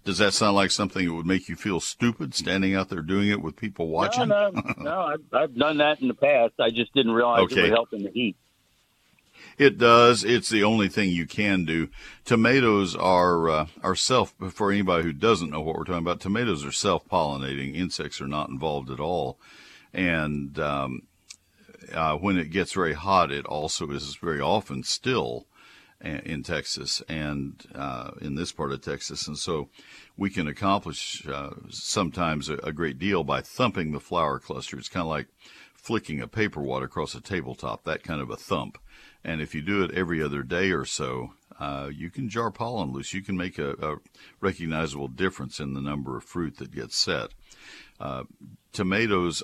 [0.03, 3.29] Does that sound like something that would make you feel stupid standing out there doing
[3.29, 4.27] it with people watching?
[4.27, 5.01] No, no, no.
[5.03, 6.55] I've, I've done that in the past.
[6.59, 8.37] I just didn't realize it would help in the heat.
[9.59, 10.25] It does.
[10.25, 11.89] It's the only thing you can do.
[12.25, 14.35] Tomatoes are uh, are self.
[14.51, 17.75] For anybody who doesn't know what we're talking about, tomatoes are self pollinating.
[17.75, 19.39] Insects are not involved at all.
[19.93, 21.03] And um,
[21.93, 25.47] uh, when it gets very hot, it also is very often still.
[26.03, 29.29] in Texas and uh, in this part of Texas.
[29.29, 29.69] And so
[30.17, 34.79] we can accomplish uh, sometimes a, a, great deal by thumping the flower cluster.
[34.79, 35.29] It's kind of like
[35.81, 38.79] flicking a paper wad across a tabletop, that kind of a thump.
[39.25, 42.93] And if you do it every other day or so, uh, you can jar pollen
[42.93, 43.13] loose.
[43.13, 43.97] You can make a, a,
[44.41, 47.31] recognizable difference in the number of fruit that gets set.
[48.01, 48.25] Uh,
[48.73, 49.43] tomatoes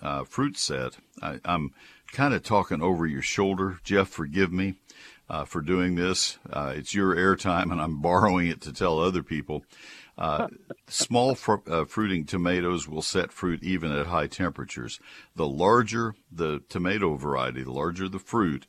[0.00, 1.72] uh, fruit set, I, I'm
[2.12, 3.80] kind of talking over your shoulder.
[3.82, 4.74] Jeff, forgive me
[5.28, 6.38] uh, for doing this.
[6.48, 9.64] Uh, it's your airtime, and I'm borrowing it to tell other people.
[10.16, 10.48] Uh,
[10.86, 15.00] small fr- fruiting tomatoes will set fruit even at high temperatures.
[15.34, 18.66] The larger the tomato variety, the larger the fruit,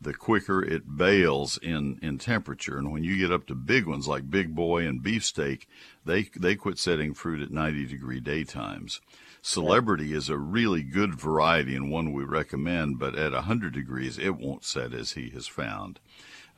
[0.00, 2.78] the quicker it bails in, in temperature.
[2.78, 5.66] And when you get up to big ones like Big Boy and Beefsteak,
[6.04, 9.00] they, they quit setting fruit at 90 degree daytimes.
[9.42, 14.36] Celebrity is a really good variety and one we recommend, but at 100 degrees, it
[14.36, 16.00] won't set as he has found.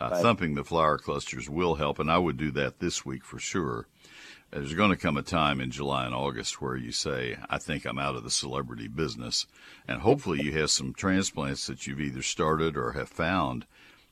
[0.01, 0.23] Uh, right.
[0.23, 3.89] Thumping the flower clusters will help, and I would do that this week for sure.
[4.51, 7.85] There's going to come a time in July and August where you say, I think
[7.85, 9.47] I'm out of the celebrity business.
[9.87, 13.67] And hopefully you have some transplants that you've either started or have found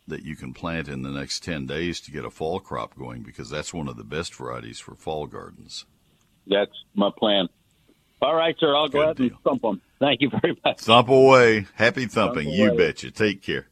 [0.07, 3.22] that you can plant in the next 10 days to get a fall crop going
[3.22, 5.87] because that's one of the best varieties for fall gardens.
[6.47, 7.49] That's my plan.
[8.20, 8.76] All right, sir.
[8.76, 9.80] I'll go ahead and thump them.
[9.99, 10.80] Thank you very much.
[10.80, 11.66] Thump away.
[11.74, 12.45] Happy thumping.
[12.45, 13.11] Thump you betcha.
[13.11, 13.68] Take care.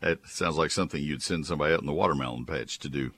[0.00, 3.12] That sounds like something you'd send somebody out in the watermelon patch to do.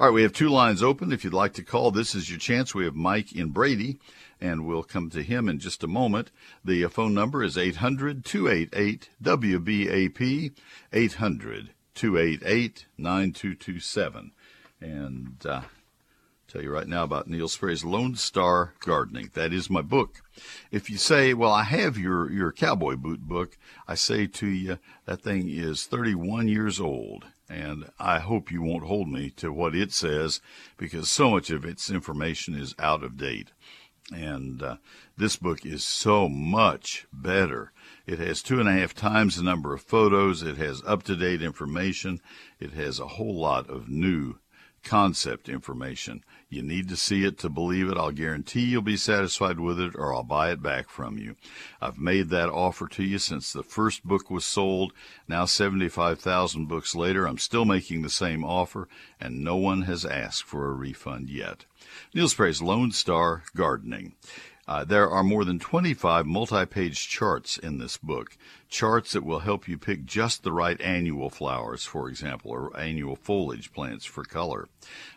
[0.00, 1.10] All right, we have two lines open.
[1.10, 2.72] If you'd like to call, this is your chance.
[2.72, 3.98] We have Mike in Brady,
[4.40, 6.30] and we'll come to him in just a moment.
[6.64, 10.52] The uh, phone number is 800 288 WBAP,
[10.92, 14.30] 800 288 9227.
[14.80, 15.62] And uh,
[16.46, 19.32] tell you right now about Neil Sperry's Lone Star Gardening.
[19.34, 20.22] That is my book.
[20.70, 24.78] If you say, well, I have your, your cowboy boot book, I say to you,
[25.06, 27.24] that thing is 31 years old.
[27.50, 30.40] And I hope you won't hold me to what it says
[30.76, 33.52] because so much of its information is out of date.
[34.12, 34.76] And uh,
[35.16, 37.72] this book is so much better.
[38.06, 40.42] It has two and a half times the number of photos.
[40.42, 42.20] It has up to date information.
[42.58, 44.36] It has a whole lot of new
[44.82, 46.24] concept information.
[46.50, 47.98] You need to see it to believe it.
[47.98, 51.36] I'll guarantee you'll be satisfied with it or I'll buy it back from you.
[51.80, 54.94] I've made that offer to you since the first book was sold.
[55.28, 58.88] Now 75,000 books later, I'm still making the same offer
[59.20, 61.66] and no one has asked for a refund yet.
[62.14, 64.14] Neil Sperry's Lone Star Gardening.
[64.68, 68.36] Uh, there are more than 25 multi page charts in this book,
[68.68, 73.16] charts that will help you pick just the right annual flowers, for example, or annual
[73.16, 74.68] foliage plants for color.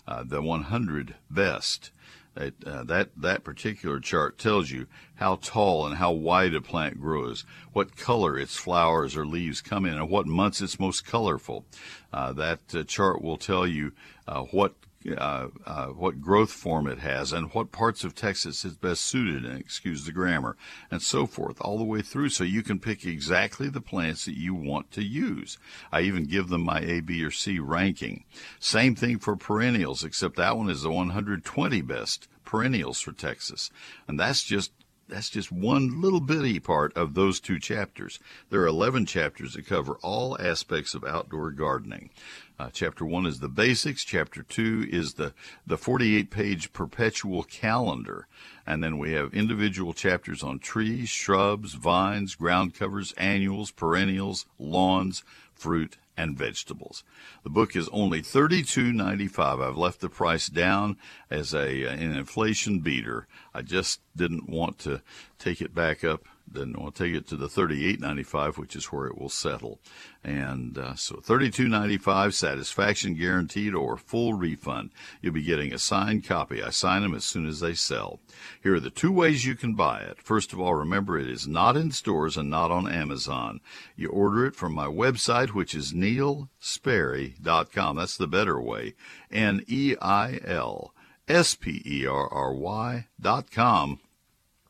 [0.07, 1.91] Uh, the 100 best.
[2.37, 7.01] It, uh, that that particular chart tells you how tall and how wide a plant
[7.01, 7.43] grows,
[7.73, 11.65] what color its flowers or leaves come in, and what months it's most colorful.
[12.13, 13.91] Uh, that uh, chart will tell you
[14.29, 14.75] uh, what
[15.17, 19.45] uh, uh, what growth form it has and what parts of Texas is best suited,
[19.45, 20.55] and excuse the grammar,
[20.89, 24.37] and so forth, all the way through, so you can pick exactly the plants that
[24.37, 25.57] you want to use.
[25.91, 28.25] I even give them my A, B, or C ranking.
[28.59, 33.71] Same thing for perennials, except that one is the 120 best perennials for Texas,
[34.07, 34.71] and that's just
[35.11, 38.17] that's just one little bitty part of those two chapters.
[38.49, 42.09] There are 11 chapters that cover all aspects of outdoor gardening.
[42.57, 44.05] Uh, chapter one is the basics.
[44.05, 45.33] Chapter two is the,
[45.67, 48.27] the 48 page perpetual calendar.
[48.65, 55.23] And then we have individual chapters on trees, shrubs, vines, ground covers, annuals, perennials, lawns,
[55.53, 57.03] fruit, and vegetables.
[57.43, 59.67] The book is only $32.95.
[59.67, 60.97] I've left the price down
[61.29, 63.27] as a uh, an inflation beater.
[63.53, 65.01] I just didn't want to
[65.39, 69.07] take it back up then we'll take it to the thirty-eight ninety-five, which is where
[69.07, 69.79] it will settle.
[70.23, 74.91] And uh, so thirty-two ninety-five, satisfaction guaranteed or full refund.
[75.21, 76.61] You'll be getting a signed copy.
[76.61, 78.19] I sign them as soon as they sell.
[78.61, 80.21] Here are the two ways you can buy it.
[80.21, 83.61] First of all, remember it is not in stores and not on Amazon.
[83.95, 87.95] You order it from my website, which is neilsperry.com.
[87.95, 88.93] That's the better way.
[89.31, 90.93] N E I L
[91.27, 93.99] S P E R R Y dot com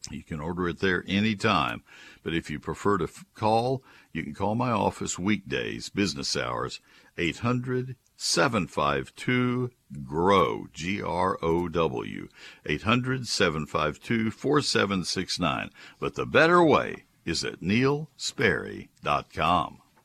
[0.10, 1.84] you can order it there anytime.
[2.24, 3.84] But if you prefer to f- call,
[4.14, 6.82] you can call my office weekdays, business hours,
[7.18, 9.70] 800 752
[10.04, 12.30] GROW, G R O W,
[12.66, 15.70] 800 752 4769.
[16.00, 19.82] But the better way is at neilsperry.com.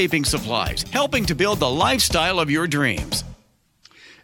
[0.00, 3.22] landscaping supplies, helping to build the lifestyle of your dreams.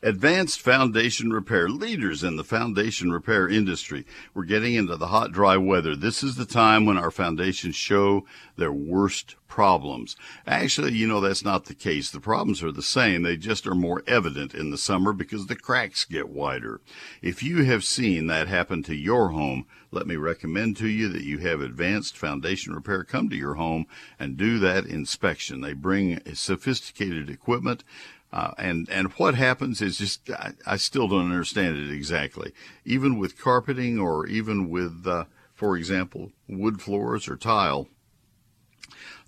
[0.03, 4.07] Advanced Foundation Repair, leaders in the foundation repair industry.
[4.33, 5.95] We're getting into the hot, dry weather.
[5.95, 8.25] This is the time when our foundations show
[8.57, 10.17] their worst problems.
[10.47, 12.11] Actually, you know, that's not the case.
[12.11, 13.23] The problems are the same.
[13.23, 16.81] They just are more evident in the summer because the cracks get wider.
[17.21, 21.23] If you have seen that happen to your home, let me recommend to you that
[21.23, 23.87] you have Advanced Foundation Repair come to your home
[24.19, 25.61] and do that inspection.
[25.61, 27.85] They bring sophisticated equipment
[28.33, 32.53] uh, and and what happens is just I, I, still don't understand it exactly.
[32.85, 35.25] Even with carpeting or even with, uh,
[35.55, 37.89] for example, wood floors or tile,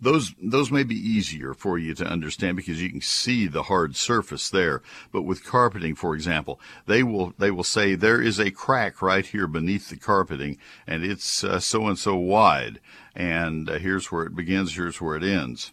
[0.01, 3.97] those those may be easier for you to understand because you can see the hard
[3.97, 4.83] surface there.
[5.13, 9.27] But with carpeting, for example, they will they will say there is a crack right
[9.27, 12.81] here beneath the carpeting, and it's so and so wide,
[13.15, 15.73] and uh, here's where it begins, here's where it ends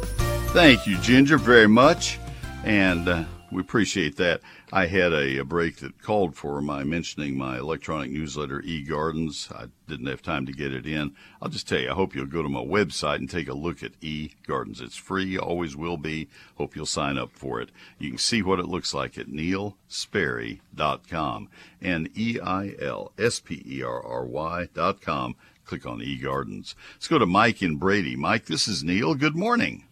[0.54, 2.20] Thank you, Ginger, very much.
[2.64, 4.42] And uh, we appreciate that.
[4.74, 9.54] I had a, a, break that called for my mentioning my electronic newsletter, eGardens.
[9.54, 11.14] I didn't have time to get it in.
[11.42, 13.84] I'll just tell you, I hope you'll go to my website and take a look
[13.84, 14.82] at eGardens.
[14.82, 16.30] It's free, always will be.
[16.56, 17.70] Hope you'll sign up for it.
[18.00, 21.50] You can see what it looks like at neilsperry.com.
[21.82, 25.36] N-E-I-L-S-P-E-R-R-Y dot com.
[25.66, 26.76] Click on eGardens.
[26.94, 28.16] Let's go to Mike and Brady.
[28.16, 29.16] Mike, this is Neil.
[29.16, 29.84] Good morning.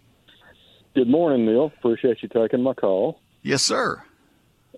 [0.95, 1.65] Good morning, Neil.
[1.65, 3.19] Appreciate you taking my call.
[3.41, 4.03] Yes, sir.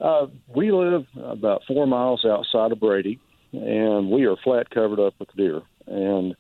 [0.02, 3.20] Uh, we live about four miles outside of Brady,
[3.54, 5.62] and we are flat covered up with deer.
[5.86, 6.36] And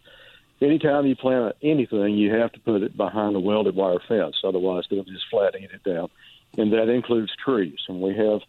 [0.61, 4.85] anytime you plant anything, you have to put it behind a welded wire fence, otherwise
[4.89, 6.09] they'll just flat eat it down.
[6.57, 7.77] And that includes trees.
[7.87, 8.41] And we have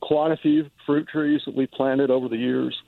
[0.00, 2.80] quite a few fruit trees that we planted over the years,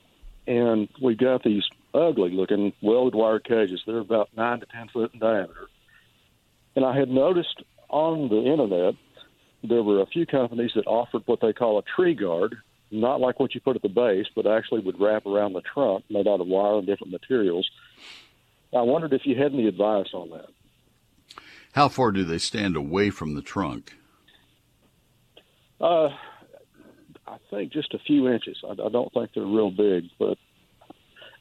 [0.47, 3.83] and we've got these ugly looking welded wire cages.
[3.87, 5.67] They're about nine to ten foot in diameter.
[6.75, 8.95] And I had noticed on the internet
[9.69, 12.57] there were a few companies that offered what they call a tree guard,
[12.91, 16.05] not like what you put at the base, but actually would wrap around the trunk,
[16.11, 17.69] made out of wire and different materials.
[18.75, 20.49] I wondered if you had any advice on that.
[21.73, 23.95] How far do they stand away from the trunk?
[25.81, 26.09] Uh,
[27.27, 28.57] I think just a few inches.
[28.65, 30.39] I, I don't think they're real big, but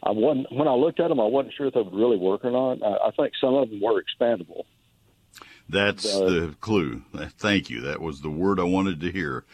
[0.03, 2.43] I wasn't when I looked at them, I wasn't sure if they would really work
[2.43, 2.83] or not.
[2.83, 4.63] I, I think some of them were expandable.
[5.69, 7.01] That's Uh, the clue.
[7.37, 7.81] Thank you.
[7.81, 9.45] That was the word I wanted to hear,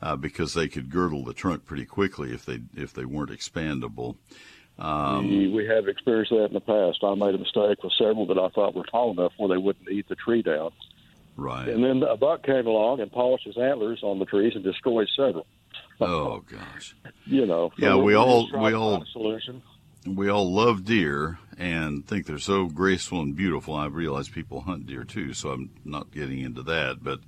[0.00, 4.16] uh, because they could girdle the trunk pretty quickly if they if they weren't expandable.
[4.78, 7.02] Um, we, we have experienced that in the past.
[7.02, 9.88] I made a mistake with several that I thought were tall enough where they wouldn't
[9.90, 10.70] eat the tree down.
[11.36, 11.68] Right.
[11.68, 15.08] And then a buck came along and polished his antlers on the trees and destroyed
[15.16, 15.46] several.
[16.00, 16.94] Oh gosh.
[17.26, 17.72] You know.
[17.78, 19.62] so Yeah, we all we all solution.
[20.06, 23.74] We all love deer and think they're so graceful and beautiful.
[23.74, 27.20] I realize people hunt deer too, so I'm not getting into that, but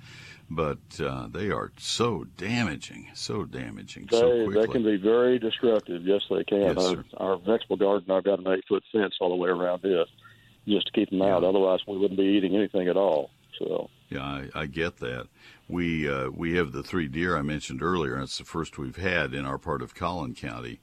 [0.53, 4.67] but uh, they are so damaging, so damaging, so They, quickly.
[4.67, 6.03] they can be very destructive.
[6.05, 6.63] Yes, they can.
[6.63, 9.85] Yes, our, our vegetable garden, I've got an eight foot fence all the way around
[9.85, 10.09] it
[10.67, 11.45] just to keep them out.
[11.45, 13.31] Otherwise, we wouldn't be eating anything at all.
[13.59, 15.29] So, Yeah, I, I get that.
[15.69, 18.15] We uh, we have the three deer I mentioned earlier.
[18.15, 20.81] and It's the first we've had in our part of Collin County,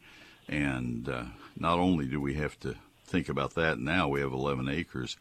[0.48, 1.24] and uh,
[1.60, 5.18] not only do we have to think about that now, we have 11 acres.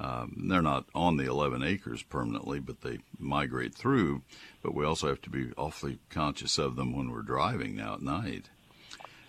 [0.00, 4.22] Um, they're not on the 11 acres permanently, but they migrate through.
[4.62, 8.02] But we also have to be awfully conscious of them when we're driving now at
[8.02, 8.50] night,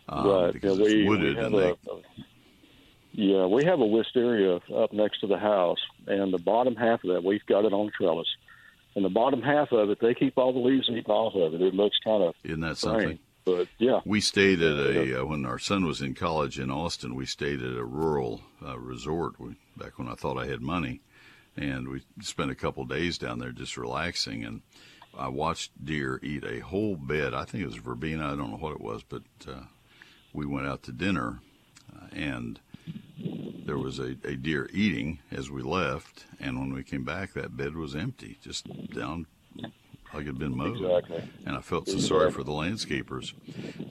[0.09, 0.53] um, right.
[0.53, 1.69] because yeah, it's we, we wooded have and they.
[1.69, 1.75] a,
[3.11, 7.13] yeah, we have a wisteria up next to the house, and the bottom half of
[7.13, 8.27] that, we've got it on trellis.
[8.95, 11.61] And the bottom half of it, they keep all the leaves eaten off of it.
[11.61, 13.19] It looks kind of Isn't that strange, something?
[13.45, 17.13] But yeah, We stayed at a uh, when our son was in college in Austin.
[17.13, 21.01] We stayed at a rural uh, resort we, back when I thought I had money,
[21.55, 24.43] and we spent a couple days down there just relaxing.
[24.43, 24.61] And
[25.15, 27.35] I watched deer eat a whole bed.
[27.35, 28.33] I think it was verbena.
[28.33, 29.65] I don't know what it was, but uh,
[30.33, 31.39] we went out to dinner,
[31.95, 32.59] uh, and
[33.65, 36.25] there was a, a deer eating as we left.
[36.39, 39.27] And when we came back, that bed was empty, just down
[40.13, 40.77] like it had been mowed.
[40.77, 41.23] Exactly.
[41.45, 43.33] And I felt so sorry for the landscapers.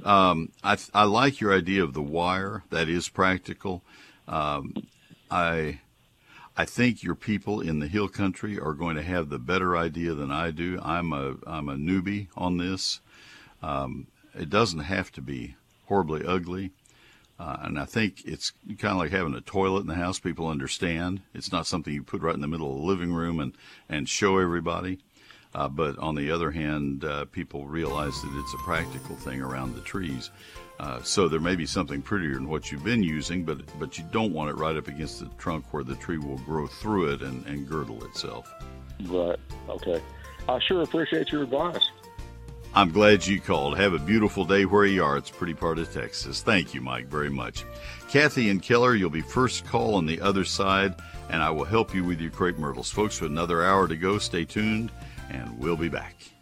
[0.07, 2.65] Um, I, I like your idea of the wire.
[2.71, 3.83] That is practical.
[4.27, 4.75] Um,
[5.31, 5.81] I
[6.57, 10.15] I think your people in the hill country are going to have the better idea
[10.15, 10.79] than I do.
[10.83, 13.01] I'm a I'm a newbie on this.
[13.63, 15.57] Um, it doesn't have to be
[15.87, 16.71] horribly ugly.
[17.37, 20.21] Uh, and I think it's kind of like having a toilet in the house.
[20.21, 23.41] People understand it's not something you put right in the middle of the living room
[23.41, 23.55] and,
[23.89, 25.01] and show everybody.
[25.55, 29.75] Uh, but on the other hand, uh, people realize that it's a practical thing around
[29.75, 30.31] the trees.
[30.81, 34.05] Uh, so there may be something prettier than what you've been using, but but you
[34.11, 37.23] don't want it right up against the trunk where the tree will grow through it
[37.23, 38.53] and, and girdle itself.
[39.07, 39.39] right.
[39.69, 40.03] Okay.
[40.49, 41.89] I sure appreciate your advice.
[42.77, 43.79] I'm glad you called.
[43.79, 45.17] Have a beautiful day where you are.
[45.17, 46.43] It's a pretty part of Texas.
[46.43, 47.65] Thank you, Mike, very much.
[48.11, 50.97] Kathy and Keller, you'll be first call on the other side,
[51.31, 52.91] and I will help you with your crepe myrtles.
[52.91, 54.91] Folks, with another hour to go, stay tuned,
[55.31, 56.34] and we'll be back.